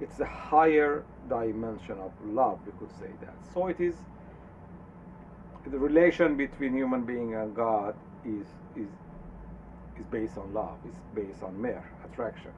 it's 0.00 0.20
a 0.20 0.26
higher 0.26 1.04
dimension 1.28 1.98
of 1.98 2.12
love, 2.24 2.58
we 2.66 2.72
could 2.78 2.90
say 2.98 3.10
that. 3.20 3.34
So 3.52 3.66
it 3.68 3.80
is 3.80 3.94
the 5.66 5.78
relation 5.78 6.36
between 6.36 6.74
human 6.74 7.02
being 7.04 7.34
and 7.34 7.54
God 7.54 7.94
is 8.24 8.46
is 8.76 8.88
is 9.98 10.06
based 10.10 10.38
on 10.38 10.54
love, 10.54 10.78
is 10.88 10.94
based 11.14 11.42
on 11.42 11.60
mehr 11.60 11.84
attraction, 12.04 12.52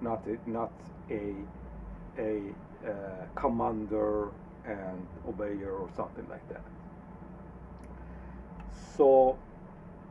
not 0.00 0.26
a, 0.26 0.50
not 0.50 0.72
a 1.10 1.34
a 2.18 2.40
uh, 2.86 2.90
commander 3.34 4.28
and 4.64 5.06
obeyer 5.26 5.80
or 5.80 5.88
something 5.96 6.26
like 6.28 6.46
that. 6.48 6.62
So, 8.96 9.38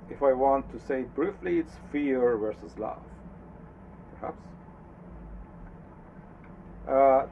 if 0.09 0.23
I 0.23 0.33
want 0.33 0.71
to 0.71 0.79
say 0.79 1.01
it 1.01 1.15
briefly, 1.15 1.59
it's 1.59 1.73
fear 1.91 2.37
versus 2.37 2.77
love, 2.77 3.01
perhaps. 4.19 4.43
Uh, 6.87 7.27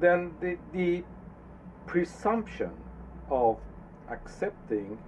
then 0.00 0.32
the, 0.40 0.56
the 0.72 1.02
presumption 1.86 2.70
of 3.30 3.58
accepting 4.08 4.98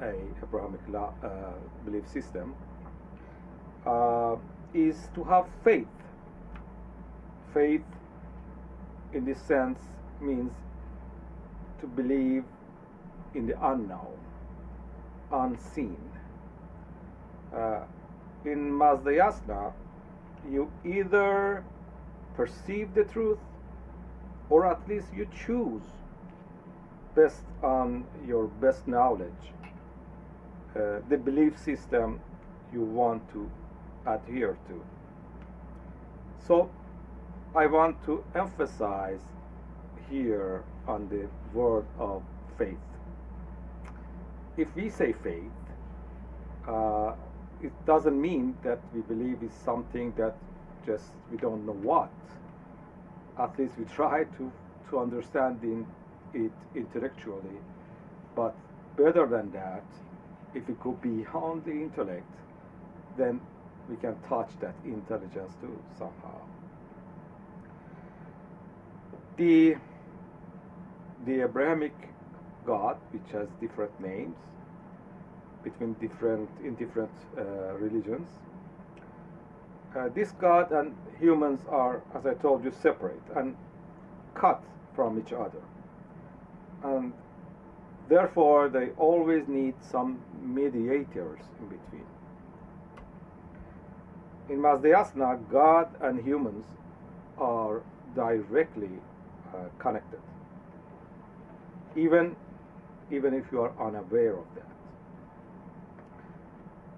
a 0.00 0.14
Abrahamic 0.42 0.80
law, 0.88 1.12
uh, 1.22 1.52
belief 1.84 2.08
system 2.08 2.54
uh, 3.86 4.36
is 4.74 5.08
to 5.14 5.24
have 5.24 5.46
faith. 5.62 5.86
Faith, 7.52 7.84
in 9.12 9.24
this 9.24 9.40
sense, 9.42 9.78
means 10.20 10.52
to 11.80 11.86
believe 11.86 12.44
in 13.34 13.46
the 13.46 13.66
unknown, 13.66 14.18
unseen. 15.32 15.98
Uh, 17.54 17.80
in 18.44 18.72
Mazda 18.72 19.10
Yasna, 19.10 19.72
you 20.50 20.70
either 20.84 21.64
perceive 22.34 22.94
the 22.94 23.04
truth 23.04 23.38
or 24.48 24.66
at 24.66 24.86
least 24.88 25.06
you 25.14 25.26
choose 25.46 25.82
based 27.14 27.44
on 27.62 28.04
your 28.26 28.46
best 28.46 28.88
knowledge 28.88 29.52
uh, 30.74 31.00
the 31.08 31.16
belief 31.16 31.58
system 31.58 32.18
you 32.72 32.80
want 32.80 33.22
to 33.32 33.50
adhere 34.06 34.56
to. 34.66 34.82
So 36.46 36.70
I 37.54 37.66
want 37.66 38.02
to 38.06 38.24
emphasize 38.34 39.20
here 40.08 40.64
on 40.88 41.06
the 41.10 41.28
word 41.52 41.84
of 41.98 42.22
faith. 42.56 42.78
If 44.56 44.74
we 44.74 44.88
say 44.88 45.12
faith, 45.12 45.52
uh, 46.66 47.12
it 47.62 47.72
doesn't 47.84 48.18
mean 48.18 48.56
that 48.64 48.80
we 48.94 49.02
believe 49.02 49.42
is 49.42 49.52
something 49.66 50.14
that 50.16 50.34
just 50.86 51.04
we 51.30 51.36
don't 51.36 51.66
know 51.66 51.74
what. 51.74 52.10
At 53.38 53.58
least 53.58 53.74
we 53.78 53.84
try 53.84 54.24
to, 54.24 54.52
to 54.88 54.98
understand 54.98 55.62
in, 55.62 55.86
it 56.32 56.52
intellectually. 56.74 57.60
But 58.34 58.54
better 58.96 59.26
than 59.26 59.52
that, 59.52 59.84
if 60.54 60.66
we 60.68 60.74
go 60.82 60.92
beyond 60.92 61.66
the 61.66 61.72
intellect, 61.72 62.32
then 63.18 63.42
we 63.90 63.96
can 63.96 64.16
touch 64.26 64.48
that 64.60 64.74
intelligence 64.86 65.52
too 65.60 65.78
somehow. 65.98 66.51
The 69.36 69.76
the 71.24 71.42
Abrahamic 71.42 71.94
God, 72.66 72.98
which 73.12 73.32
has 73.32 73.48
different 73.60 73.98
names 74.00 74.36
between 75.64 75.94
different 75.94 76.50
in 76.62 76.74
different 76.74 77.10
uh, 77.38 77.42
religions, 77.78 78.28
uh, 79.96 80.08
this 80.14 80.32
God 80.32 80.70
and 80.72 80.94
humans 81.18 81.60
are, 81.68 82.02
as 82.14 82.26
I 82.26 82.34
told 82.34 82.64
you, 82.64 82.72
separate 82.82 83.22
and 83.36 83.56
cut 84.34 84.62
from 84.94 85.18
each 85.18 85.32
other, 85.32 85.62
and 86.84 87.12
therefore 88.08 88.68
they 88.68 88.90
always 88.98 89.48
need 89.48 89.74
some 89.82 90.20
mediators 90.42 91.40
in 91.60 91.68
between. 91.68 92.06
In 94.50 94.60
Mazda 94.60 94.88
Yasna, 94.88 95.38
God 95.50 95.88
and 96.00 96.20
humans 96.22 96.66
are 97.38 97.82
directly 98.14 98.90
connected, 99.78 100.20
even 101.96 102.36
even 103.10 103.34
if 103.34 103.44
you 103.52 103.60
are 103.60 103.72
unaware 103.78 104.36
of 104.38 104.46
that. 104.54 104.68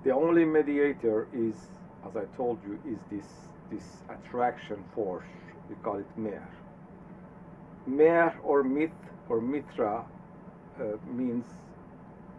The 0.05 0.11
only 0.13 0.45
mediator 0.45 1.27
is, 1.33 1.55
as 2.07 2.17
I 2.17 2.25
told 2.37 2.59
you, 2.67 2.79
is 2.87 2.99
this 3.11 3.27
this 3.71 3.85
attraction 4.09 4.85
force. 4.95 5.27
We 5.69 5.77
call 5.77 5.99
it 5.99 6.19
mehr. 6.19 6.49
Mehr 7.87 8.39
or 8.43 8.63
myth 8.63 8.91
or 9.29 9.41
mitra 9.41 10.05
uh, 10.79 10.85
means 11.11 11.45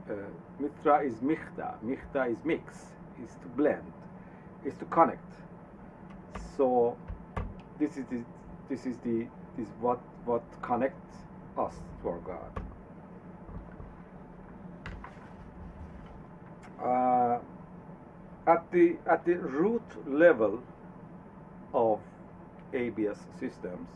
uh, 0.10 0.14
mitra 0.60 1.00
is 1.00 1.16
michta. 1.16 1.76
Michta 1.84 2.32
is 2.32 2.38
mix, 2.44 2.86
is 3.24 3.32
to 3.42 3.48
blend, 3.56 3.92
is 4.64 4.76
to 4.76 4.86
connect. 4.86 5.34
So 6.58 6.98
this 7.80 7.98
is 7.98 8.06
the, 8.12 8.24
this 8.70 8.86
is 8.86 8.98
the 8.98 9.28
this 9.58 9.68
what 9.80 10.00
what 10.26 10.44
connects 10.62 11.16
us 11.58 11.74
to 12.02 12.10
our 12.10 12.20
God. 12.20 12.52
Uh, 16.84 18.52
at 18.52 18.72
the 18.72 18.98
at 19.10 19.26
the 19.26 19.36
root 19.36 20.08
level 20.08 20.62
of 21.74 22.00
ABS 22.74 23.18
systems, 23.40 23.88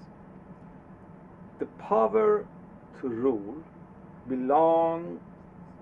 the 1.59 1.65
power 1.77 2.45
to 3.01 3.07
rule 3.07 3.55
belong 4.27 5.19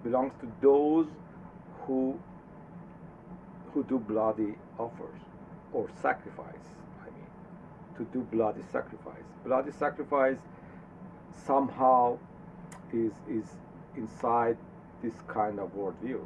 belongs 0.04 0.34
to 0.42 0.48
those 0.62 1.08
who 1.82 2.20
who 3.74 3.84
do 3.84 4.00
bloody 4.00 4.56
offers 4.80 5.22
or 5.74 5.88
sacrifice. 6.02 6.68
To 7.98 8.04
do 8.14 8.22
bloody 8.32 8.62
sacrifice. 8.72 9.24
Bloody 9.44 9.72
sacrifice 9.72 10.38
somehow 11.46 12.18
is 12.94 13.14
is 13.28 13.46
inside 13.96 14.58
this 15.02 15.14
kind 15.28 15.60
of 15.60 15.76
worldview. 15.76 16.22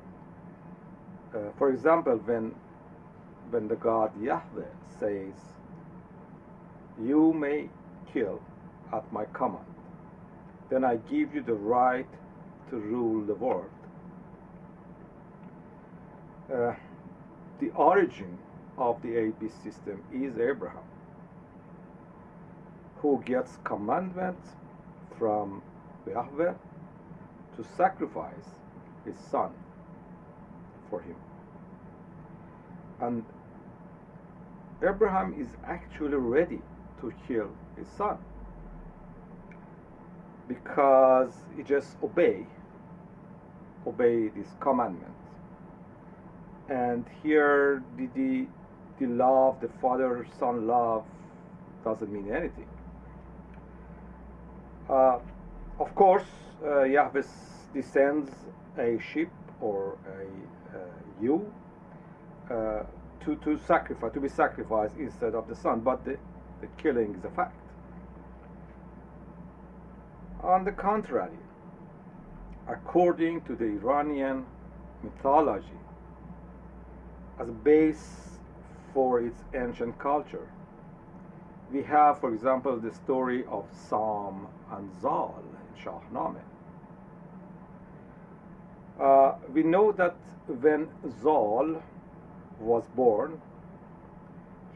Uh, 1.33 1.51
for 1.57 1.69
example, 1.69 2.17
when 2.25 2.53
when 3.51 3.67
the 3.67 3.75
God 3.75 4.11
Yahweh 4.21 4.73
says, 4.99 5.33
"You 6.99 7.33
may 7.33 7.69
kill 8.13 8.41
at 8.91 9.11
my 9.13 9.25
command," 9.25 9.65
then 10.69 10.83
I 10.83 10.97
give 10.97 11.33
you 11.33 11.41
the 11.41 11.53
right 11.53 12.07
to 12.69 12.77
rule 12.77 13.25
the 13.25 13.35
world. 13.35 13.69
Uh, 16.53 16.73
the 17.59 17.69
origin 17.71 18.37
of 18.77 19.01
the 19.01 19.15
AB 19.17 19.49
system 19.63 20.01
is 20.11 20.37
Abraham, 20.37 20.83
who 23.01 23.21
gets 23.25 23.57
commandment 23.63 24.37
from 25.17 25.63
Yahweh 26.07 26.53
to 27.55 27.65
sacrifice 27.77 28.55
his 29.05 29.15
son 29.31 29.51
for 30.89 31.01
him. 31.01 31.15
And 33.01 33.25
Abraham 34.83 35.35
is 35.39 35.49
actually 35.65 36.17
ready 36.17 36.61
to 37.01 37.13
kill 37.27 37.49
his 37.77 37.87
son 37.97 38.17
because 40.47 41.33
he 41.55 41.63
just 41.63 41.97
obey 42.03 42.45
obey 43.87 44.27
this 44.29 44.47
commandment 44.59 45.13
and 46.69 47.05
here 47.23 47.83
the, 47.97 48.07
the 48.15 48.47
the 48.99 49.07
love 49.07 49.59
the 49.61 49.69
father 49.81 50.27
son 50.39 50.67
love 50.67 51.03
doesn't 51.83 52.11
mean 52.11 52.31
anything 52.31 52.67
uh, 54.91 55.19
of 55.79 55.95
course 55.95 56.25
uh, 56.63 56.83
Yahweh 56.83 57.23
descends 57.73 58.29
a 58.77 58.99
sheep 59.13 59.31
or 59.59 59.97
a 60.07 60.77
uh, 60.77 60.81
ewe 61.21 61.51
uh, 62.49 62.83
to, 63.23 63.35
to 63.37 63.57
sacrifice 63.65 64.13
to 64.13 64.19
be 64.19 64.29
sacrificed 64.29 64.95
instead 64.97 65.33
of 65.33 65.47
the 65.47 65.55
son 65.55 65.79
but 65.79 66.03
the, 66.05 66.17
the 66.61 66.67
killing 66.81 67.15
is 67.15 67.25
a 67.25 67.29
fact. 67.29 67.55
On 70.43 70.63
the 70.65 70.71
contrary, 70.71 71.37
according 72.67 73.41
to 73.41 73.55
the 73.55 73.65
Iranian 73.65 74.45
mythology, 75.03 75.67
as 77.39 77.47
a 77.47 77.51
base 77.51 78.39
for 78.93 79.21
its 79.21 79.39
ancient 79.53 79.97
culture, 79.99 80.49
we 81.71 81.83
have, 81.83 82.19
for 82.19 82.33
example, 82.33 82.77
the 82.77 82.93
story 82.93 83.45
of 83.49 83.65
Sam 83.71 84.47
and 84.71 84.89
Zal 85.01 85.41
in 85.41 85.83
Shahnameh. 85.83 86.41
Uh, 88.99 89.35
we 89.53 89.63
know 89.63 89.91
that 89.93 90.15
when 90.47 90.89
Zal 91.21 91.81
was 92.59 92.83
born, 92.95 93.41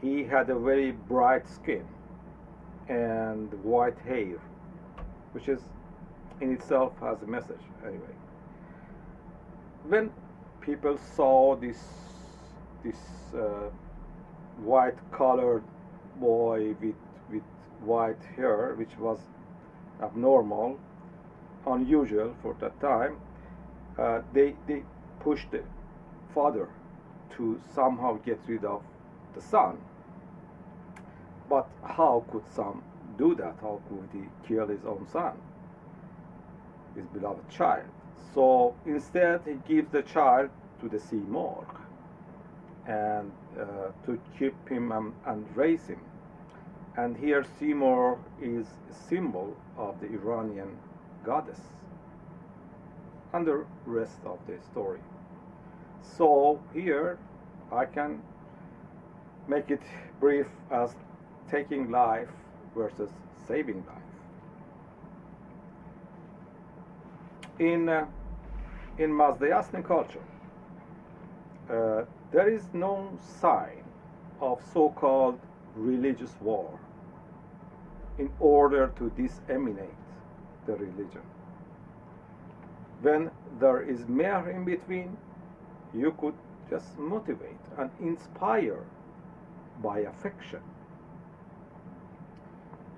he 0.00 0.24
had 0.24 0.50
a 0.50 0.58
very 0.58 0.92
bright 0.92 1.46
skin 1.48 1.84
and 2.88 3.52
white 3.62 3.98
hair, 3.98 4.38
which 5.32 5.48
is 5.48 5.60
in 6.40 6.52
itself 6.52 6.92
has 7.00 7.22
a 7.22 7.26
message 7.26 7.60
anyway. 7.84 8.14
When 9.88 10.10
people 10.60 10.98
saw 11.16 11.56
this 11.56 11.78
this 12.82 12.98
uh, 13.34 13.70
white 14.58 14.98
colored 15.10 15.64
boy 16.20 16.74
with 16.80 16.94
with 17.30 17.42
white 17.80 18.22
hair, 18.36 18.74
which 18.76 18.96
was 18.98 19.18
abnormal, 20.02 20.78
unusual 21.66 22.34
for 22.42 22.54
that 22.60 22.78
time, 22.80 23.16
uh, 23.98 24.22
they 24.32 24.54
they 24.66 24.82
pushed 25.20 25.50
the 25.50 25.62
father 26.34 26.68
to 27.36 27.60
somehow 27.74 28.18
get 28.24 28.40
rid 28.46 28.64
of 28.64 28.82
the 29.34 29.40
son. 29.40 29.78
But 31.48 31.68
how 31.84 32.24
could 32.30 32.44
Sam 32.54 32.82
do 33.18 33.34
that? 33.36 33.56
How 33.60 33.80
could 33.88 34.08
he 34.12 34.26
kill 34.46 34.66
his 34.66 34.84
own 34.84 35.06
son, 35.12 35.32
his 36.94 37.06
beloved 37.06 37.48
child? 37.48 37.86
So 38.34 38.74
instead, 38.84 39.40
he 39.46 39.54
gives 39.72 39.90
the 39.92 40.02
child 40.02 40.50
to 40.80 40.88
the 40.88 40.98
Simorgh, 40.98 41.80
and 42.86 43.32
to 43.56 44.18
keep 44.38 44.68
him 44.68 44.92
and, 44.92 45.12
and 45.26 45.44
raise 45.56 45.86
him. 45.86 46.00
And 46.96 47.16
here 47.16 47.44
Simorgh 47.58 48.18
is 48.40 48.66
a 48.90 48.94
symbol 49.08 49.56
of 49.76 50.00
the 50.00 50.06
Iranian 50.06 50.78
goddess 51.24 51.60
and 53.32 53.46
the 53.46 53.66
rest 53.84 54.18
of 54.24 54.38
the 54.46 54.58
story. 54.70 55.00
So 56.02 56.60
here 56.72 57.18
I 57.72 57.84
can 57.84 58.22
make 59.48 59.70
it 59.70 59.82
brief 60.20 60.46
as 60.70 60.94
taking 61.50 61.90
life 61.90 62.28
versus 62.74 63.10
saving 63.46 63.84
life. 63.86 64.02
In 67.58 67.88
uh, 67.88 68.06
in 68.98 69.10
Mazdayasnin 69.10 69.84
culture, 69.84 70.22
uh, 71.70 72.04
there 72.32 72.48
is 72.48 72.62
no 72.72 73.10
sign 73.40 73.84
of 74.40 74.60
so-called 74.72 75.38
religious 75.74 76.34
war 76.40 76.78
in 78.18 78.30
order 78.40 78.92
to 78.98 79.10
disseminate 79.10 80.02
the 80.66 80.74
religion. 80.74 81.22
When 83.02 83.30
there 83.60 83.82
is 83.82 84.08
mehr 84.08 84.48
in 84.50 84.64
between, 84.64 85.16
you 85.94 86.14
could 86.18 86.34
just 86.68 86.98
motivate 86.98 87.60
and 87.78 87.90
inspire 88.00 88.82
by 89.82 90.00
affection. 90.00 90.60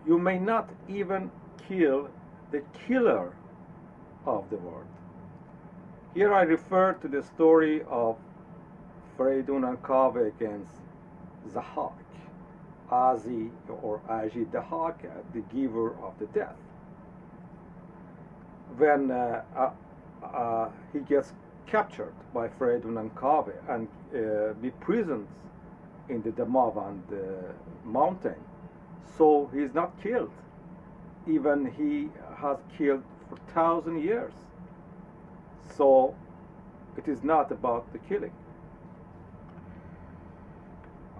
You 0.07 0.18
may 0.18 0.39
not 0.39 0.70
even 0.89 1.31
kill 1.68 2.09
the 2.51 2.62
killer 2.87 3.33
of 4.24 4.49
the 4.51 4.57
world. 4.57 4.87
Here 6.14 6.33
I 6.33 6.43
refer 6.43 6.95
to 6.95 7.09
the 7.09 7.22
story 7.22 7.83
of 7.91 8.16
Feridun 9.18 10.26
against 10.28 10.70
Zahak, 11.52 11.92
Azi 12.90 13.50
or 13.82 14.00
Aji 14.08 14.46
Dahak, 14.46 14.94
the 15.34 15.40
giver 15.52 15.90
of 15.96 16.16
the 16.20 16.26
death. 16.26 16.54
When 18.76 19.10
uh, 19.10 19.42
uh, 19.56 19.70
uh, 20.24 20.70
he 20.92 21.00
gets 21.00 21.32
captured 21.66 22.14
by 22.32 22.48
Feridun 22.48 22.96
and 23.68 23.88
uh, 24.14 24.52
be 24.54 24.70
prisoned 24.70 25.26
in 26.08 26.22
the 26.22 26.30
Damavand 26.30 27.02
mountain. 27.84 28.36
So 29.16 29.50
he 29.52 29.60
is 29.60 29.74
not 29.74 30.00
killed. 30.02 30.32
Even 31.26 31.66
he 31.76 32.08
has 32.36 32.58
killed 32.76 33.02
for 33.28 33.36
thousand 33.52 34.02
years. 34.02 34.32
So 35.76 36.14
it 36.96 37.08
is 37.08 37.22
not 37.22 37.50
about 37.50 37.92
the 37.92 37.98
killing. 37.98 38.32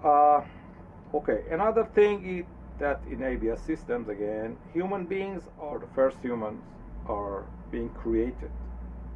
Uh, 0.03 0.41
okay, 1.13 1.43
another 1.51 1.83
thing 1.83 2.25
is 2.25 2.45
that 2.79 3.01
in 3.09 3.21
ABS 3.23 3.61
systems, 3.61 4.07
again, 4.07 4.57
human 4.73 5.05
beings 5.05 5.43
or 5.57 5.79
the 5.79 5.87
first 5.95 6.17
humans 6.21 6.61
are 7.07 7.45
being 7.71 7.89
created 7.89 8.51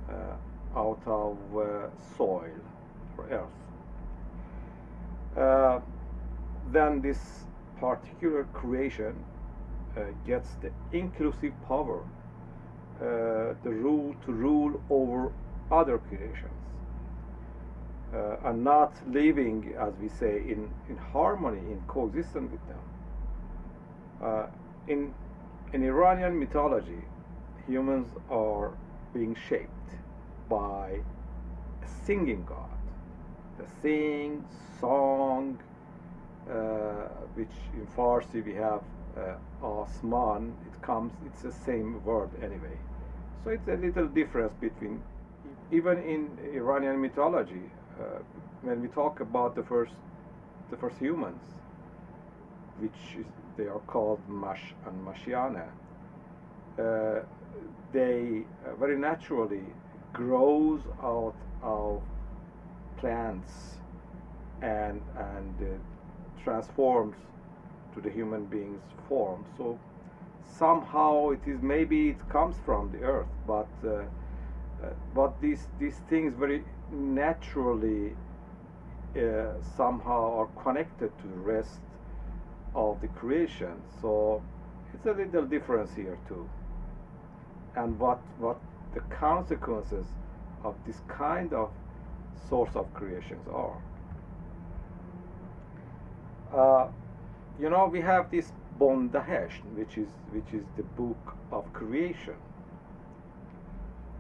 uh, 0.10 0.80
out 0.80 1.02
of 1.06 1.38
uh, 1.58 1.88
soil 2.18 2.60
or 3.18 3.26
earth. 3.30 3.58
Uh, 5.38 5.80
then 6.72 7.02
this 7.02 7.46
particular 7.80 8.44
creation 8.54 9.16
uh, 9.98 10.02
gets 10.26 10.56
the 10.62 10.72
inclusive 10.92 11.54
power, 11.68 12.04
uh, 13.00 13.54
the 13.64 13.70
rule 13.72 14.16
to 14.26 14.32
rule 14.32 14.82
over 14.90 15.32
other 15.72 15.98
creations. 15.98 16.63
Uh, 18.14 18.50
and 18.50 18.64
not 18.64 18.94
living, 19.08 19.74
as 19.80 19.92
we 20.00 20.08
say, 20.08 20.38
in, 20.38 20.70
in 20.88 20.96
harmony, 20.98 21.58
in 21.72 21.82
coexistence 21.88 22.52
with 22.52 22.68
them. 22.68 22.80
Uh, 24.22 24.46
in, 24.88 25.12
in 25.74 25.84
Iranian 25.84 26.40
mythology, 26.40 27.04
humans 27.66 28.08
are 28.30 28.72
being 29.16 29.36
shaped 29.50 29.90
by 30.48 31.00
a 31.82 32.06
singing 32.06 32.46
god. 32.46 32.70
The 33.58 33.66
sing, 33.82 34.46
song, 34.80 35.60
uh, 36.50 37.08
which 37.36 37.56
in 37.74 37.88
Farsi 37.98 38.46
we 38.46 38.54
have 38.54 38.82
uh, 39.18 39.66
Osman, 39.66 40.54
it 40.68 40.82
comes, 40.82 41.12
it's 41.26 41.42
the 41.42 41.52
same 41.52 42.04
word 42.04 42.30
anyway. 42.44 42.78
So 43.44 43.52
it's 43.52 43.68
a 43.68 43.76
little 43.76 44.08
difference 44.08 44.54
between, 44.60 45.02
even 45.72 45.98
in 46.04 46.30
Iranian 46.54 47.02
mythology, 47.02 47.72
uh, 48.00 48.20
when 48.62 48.82
we 48.82 48.88
talk 48.88 49.20
about 49.20 49.56
the 49.56 49.64
first, 49.64 49.94
the 50.70 50.78
first 50.78 50.98
humans, 50.98 51.44
which 52.80 53.18
is, 53.20 53.26
they 53.58 53.66
are 53.68 53.82
called 53.88 54.20
Mash 54.28 54.74
and 54.86 54.96
Mashiana, 55.06 55.68
uh, 56.80 57.22
they 57.92 58.44
uh, 58.66 58.76
very 58.76 58.98
naturally 58.98 59.66
grows 60.14 60.82
out 61.04 61.36
of 61.62 62.02
plants 62.98 63.78
and 64.62 65.02
and 65.18 65.56
uh, 65.62 66.44
transforms 66.44 67.18
to 67.94 68.02
the 68.02 68.10
human 68.10 68.46
being's 68.46 68.82
form. 69.08 69.46
So 69.58 69.78
somehow 70.58 71.30
it 71.30 71.42
is 71.46 71.62
maybe 71.62 72.10
it 72.10 72.30
comes 72.30 72.56
from 72.66 72.92
the 72.92 73.02
earth, 73.02 73.28
but 73.48 73.70
uh, 73.86 74.06
but 75.14 75.40
these 75.42 75.68
these 75.80 76.02
things 76.10 76.34
very 76.34 76.64
naturally 76.92 78.16
uh, 79.16 79.54
somehow 79.78 80.40
are 80.40 80.64
connected 80.64 81.12
to 81.20 81.28
the 81.28 81.42
rest 81.54 81.80
of 82.76 83.00
the 83.02 83.08
creation. 83.08 83.82
So 84.02 84.42
it's 84.94 85.06
a 85.06 85.14
little 85.14 85.46
difference 85.46 85.92
here 85.96 86.18
too. 86.28 86.50
And 87.76 88.00
what 88.00 88.20
what 88.40 88.60
the 88.94 89.02
consequences 89.02 90.06
of 90.64 90.76
this 90.86 91.02
kind 91.08 91.54
of 91.54 91.70
source 92.50 92.76
of 92.76 92.94
creations 92.94 93.48
are. 93.52 93.78
Uh, 96.54 96.88
you 97.60 97.70
know, 97.70 97.88
we 97.88 98.02
have 98.02 98.30
this 98.32 98.52
Bondahesh, 98.80 99.54
which 99.76 99.98
is 99.98 100.10
which 100.32 100.54
is 100.54 100.66
the 100.78 100.84
book 100.84 101.36
of 101.52 101.72
creation. 101.74 102.36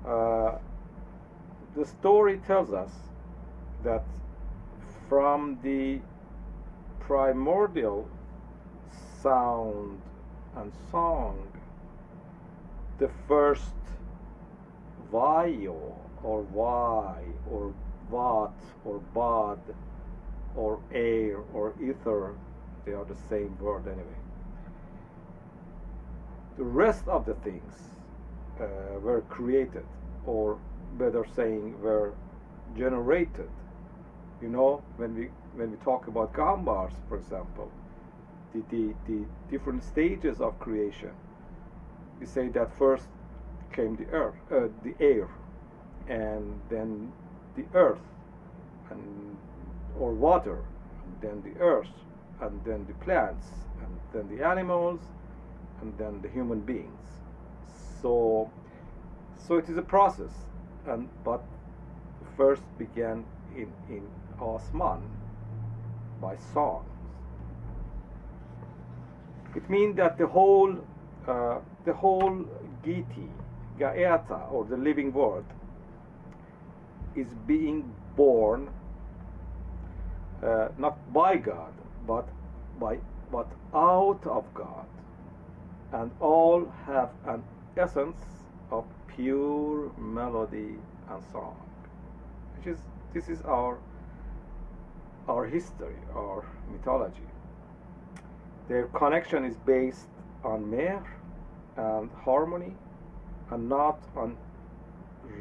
Uh, 0.05 0.57
the 1.75 1.85
story 1.85 2.39
tells 2.45 2.73
us 2.73 2.91
that 3.83 4.03
from 5.07 5.57
the 5.63 5.99
primordial 6.99 8.09
sound 9.21 10.01
and 10.55 10.71
song, 10.91 11.51
the 12.99 13.09
first 13.27 13.73
vayo 15.11 15.95
or 16.23 16.41
why 16.43 17.23
or 17.49 17.73
vat 18.11 18.53
or 18.85 18.99
bad 19.13 19.59
or 20.55 20.79
air 20.91 21.37
or 21.53 21.73
ether, 21.81 22.35
they 22.85 22.91
are 22.91 23.05
the 23.05 23.17
same 23.29 23.57
word 23.59 23.87
anyway. 23.87 24.03
The 26.57 26.63
rest 26.63 27.07
of 27.07 27.25
the 27.25 27.33
things 27.35 27.92
were 28.59 29.21
created, 29.29 29.85
or 30.25 30.57
better 30.97 31.25
saying, 31.35 31.79
were 31.81 32.13
generated. 32.77 33.49
You 34.41 34.49
know, 34.49 34.83
when 34.97 35.15
we 35.15 35.29
when 35.55 35.71
we 35.71 35.77
talk 35.77 36.07
about 36.07 36.33
gahambars, 36.33 36.93
for 37.07 37.17
example, 37.17 37.71
the, 38.53 38.63
the, 38.69 38.93
the 39.07 39.25
different 39.49 39.83
stages 39.83 40.41
of 40.41 40.59
creation, 40.59 41.11
we 42.19 42.25
say 42.25 42.47
that 42.49 42.75
first 42.77 43.07
came 43.71 43.95
the 43.95 44.07
earth, 44.07 44.35
uh, 44.51 44.67
the 44.83 44.95
air, 44.99 45.27
and 46.07 46.59
then 46.69 47.11
the 47.55 47.65
earth, 47.73 48.01
and 48.89 49.37
or 49.99 50.13
water, 50.13 50.63
and 51.05 51.21
then 51.21 51.53
the 51.53 51.59
earth, 51.59 51.93
and 52.41 52.59
then 52.65 52.85
the 52.87 52.93
plants, 53.05 53.47
and 53.79 53.99
then 54.11 54.35
the 54.35 54.43
animals, 54.45 55.01
and 55.81 55.95
then 55.97 56.21
the 56.21 56.29
human 56.29 56.59
beings. 56.59 56.89
So, 58.03 58.51
so 59.47 59.55
it 59.55 59.69
is 59.69 59.77
a 59.77 59.81
process, 59.81 60.33
and 60.85 61.09
but 61.23 61.41
first 62.35 62.63
began 62.77 63.25
in 63.55 63.71
in 63.89 64.03
Osman 64.41 64.99
by 66.21 66.35
songs. 66.53 66.89
It 69.55 69.69
means 69.69 69.95
that 69.95 70.17
the 70.17 70.27
whole 70.27 70.75
uh, 71.27 71.59
the 71.85 71.93
whole 71.93 72.45
Giti, 72.83 73.29
Gaeta, 73.79 74.47
or 74.51 74.65
the 74.65 74.77
living 74.77 75.13
word, 75.13 75.45
is 77.15 77.27
being 77.47 77.89
born 78.17 78.69
uh, 80.43 80.67
not 80.77 80.97
by 81.13 81.37
God, 81.37 81.73
but 82.05 82.27
by 82.81 82.97
but 83.31 83.49
out 83.73 84.19
of 84.25 84.53
God, 84.53 84.87
and 85.93 86.11
all 86.19 86.67
have 86.85 87.09
an 87.25 87.43
essence 87.77 88.17
of 88.71 88.85
pure 89.07 89.91
melody 89.97 90.75
and 91.09 91.23
song, 91.31 91.55
which 92.55 92.67
is 92.67 92.79
this 93.13 93.29
is 93.29 93.41
our 93.41 93.77
our 95.27 95.45
history, 95.45 95.95
our 96.15 96.45
mythology. 96.71 97.29
Their 98.67 98.87
connection 98.87 99.45
is 99.45 99.55
based 99.65 100.07
on 100.43 100.69
mehr 100.69 101.03
and 101.77 102.09
harmony, 102.11 102.75
and 103.51 103.69
not 103.69 103.99
on 104.15 104.37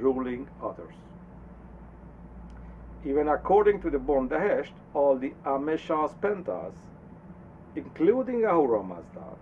ruling 0.01 0.49
others. 0.63 0.95
Even 3.05 3.29
according 3.29 3.81
to 3.83 3.91
the 3.91 3.99
Bondahesht, 3.99 4.73
all 4.95 5.17
the 5.17 5.33
Amesha 5.45 6.09
Spentas, 6.15 6.75
including 7.75 8.45
Ahura 8.45 8.83
Mazda, 8.83 9.37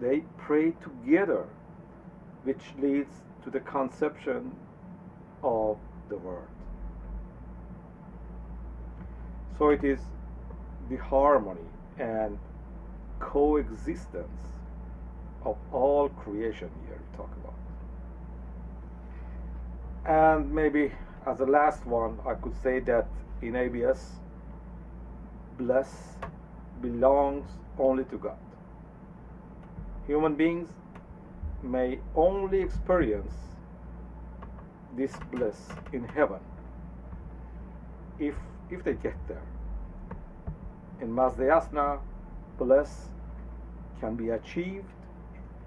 they 0.00 0.22
pray 0.38 0.72
together, 0.82 1.46
which 2.44 2.62
leads 2.78 3.10
to 3.42 3.50
the 3.50 3.60
conception 3.60 4.54
of 5.42 5.78
the 6.08 6.16
world. 6.16 6.48
So 9.58 9.70
it 9.70 9.84
is 9.84 10.00
the 10.88 10.96
harmony 10.96 11.68
and 11.98 12.38
coexistence 13.18 14.42
of 15.44 15.56
all 15.72 16.08
creation 16.08 16.70
here 16.86 16.98
we 16.98 17.16
talk 17.16 17.30
about. 17.36 17.54
And 20.06 20.52
maybe 20.52 20.92
as 21.26 21.40
a 21.40 21.46
last 21.46 21.86
one, 21.86 22.18
I 22.26 22.34
could 22.34 22.54
say 22.62 22.80
that 22.80 23.06
in 23.40 23.56
ABS, 23.56 24.20
bless 25.56 26.16
belongs 26.82 27.46
only 27.78 28.04
to 28.04 28.18
God. 28.18 28.36
Human 30.06 30.34
beings 30.34 30.68
may 31.64 31.98
only 32.14 32.60
experience 32.60 33.32
this 34.96 35.12
bliss 35.32 35.56
in 35.92 36.04
heaven 36.04 36.40
if 38.18 38.34
if 38.70 38.84
they 38.84 38.94
get 38.94 39.16
there. 39.28 39.42
In 41.00 41.08
Mazdayasna, 41.08 41.98
bliss 42.58 43.08
can 44.00 44.14
be 44.14 44.30
achieved 44.30 44.86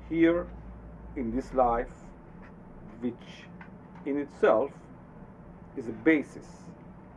here 0.09 0.47
in 1.15 1.35
this 1.35 1.53
life, 1.53 1.91
which 3.01 3.45
in 4.05 4.17
itself 4.17 4.71
is 5.75 5.87
a 5.87 5.91
basis 5.91 6.47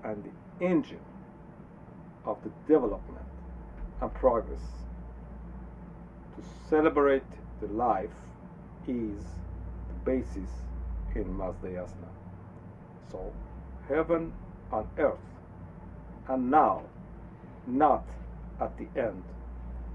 and 0.04 0.24
the 0.24 0.64
engine 0.64 1.00
of 2.24 2.38
the 2.42 2.50
development 2.66 3.24
and 4.00 4.12
progress. 4.14 4.60
To 6.36 6.42
celebrate 6.68 7.30
the 7.60 7.68
life 7.68 8.10
is 8.90 9.24
the 9.88 9.94
basis 10.04 10.50
in 11.14 11.24
Mazdayasna. 11.24 12.10
So, 13.10 13.32
heaven 13.88 14.32
and 14.72 14.86
earth, 14.98 15.18
and 16.28 16.50
now, 16.50 16.82
not 17.66 18.04
at 18.60 18.76
the 18.76 18.86
end 19.00 19.22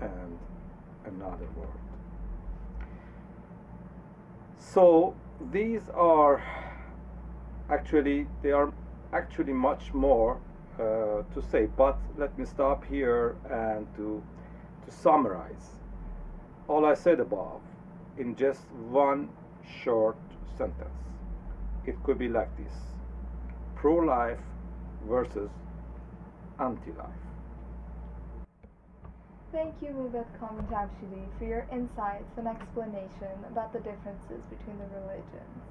and 0.02 0.40
another 1.06 1.48
world. 1.56 1.72
So, 4.58 5.16
these 5.52 5.90
are 5.94 6.42
actually 7.70 8.28
they 8.42 8.52
are 8.52 8.72
actually 9.14 9.54
much 9.54 9.94
more 9.94 10.40
uh, 10.80 11.24
to 11.34 11.42
say 11.52 11.68
but 11.78 11.98
let 12.18 12.38
me 12.38 12.46
stop 12.46 12.86
here 12.86 13.36
and 13.50 13.88
to 13.96 14.22
to 14.86 14.92
summarize 14.92 15.72
all 16.68 16.86
i 16.86 16.94
said 16.94 17.20
above 17.20 17.62
in 18.18 18.36
just 18.36 18.72
one 18.72 19.30
short 19.84 20.18
sentence. 20.58 20.90
It 21.86 22.02
could 22.04 22.18
be 22.18 22.28
like 22.30 22.56
this. 22.58 22.74
Pro-life 23.76 24.40
versus 25.08 25.50
anti-life. 26.60 27.10
Thank 29.52 29.76
you, 29.82 30.12
Khan 30.40 30.68
Jamshidi, 30.70 31.24
for 31.38 31.46
your 31.46 31.66
insights 31.72 32.32
and 32.38 32.48
explanation 32.48 33.36
about 33.52 33.72
the 33.72 33.80
differences 33.80 34.42
between 34.50 34.78
the 34.80 34.88
religions. 35.00 35.64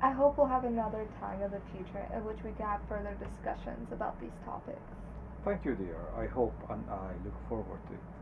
I 0.00 0.12
hope 0.12 0.38
we'll 0.38 0.46
have 0.46 0.64
another 0.64 1.06
time 1.20 1.42
in 1.42 1.50
the 1.50 1.60
future 1.72 2.06
in 2.14 2.24
which 2.24 2.38
we 2.44 2.52
can 2.52 2.66
have 2.66 2.80
further 2.88 3.14
discussions 3.18 3.88
about 3.92 4.18
these 4.20 4.36
topics. 4.44 4.80
thank 5.44 5.64
you 5.64 5.74
dear. 5.74 5.98
I 6.16 6.26
hope 6.26 6.54
and 6.70 6.84
i 6.90 7.12
look 7.24 7.36
forward 7.48 7.80
to 7.88 7.94
it 7.94 8.17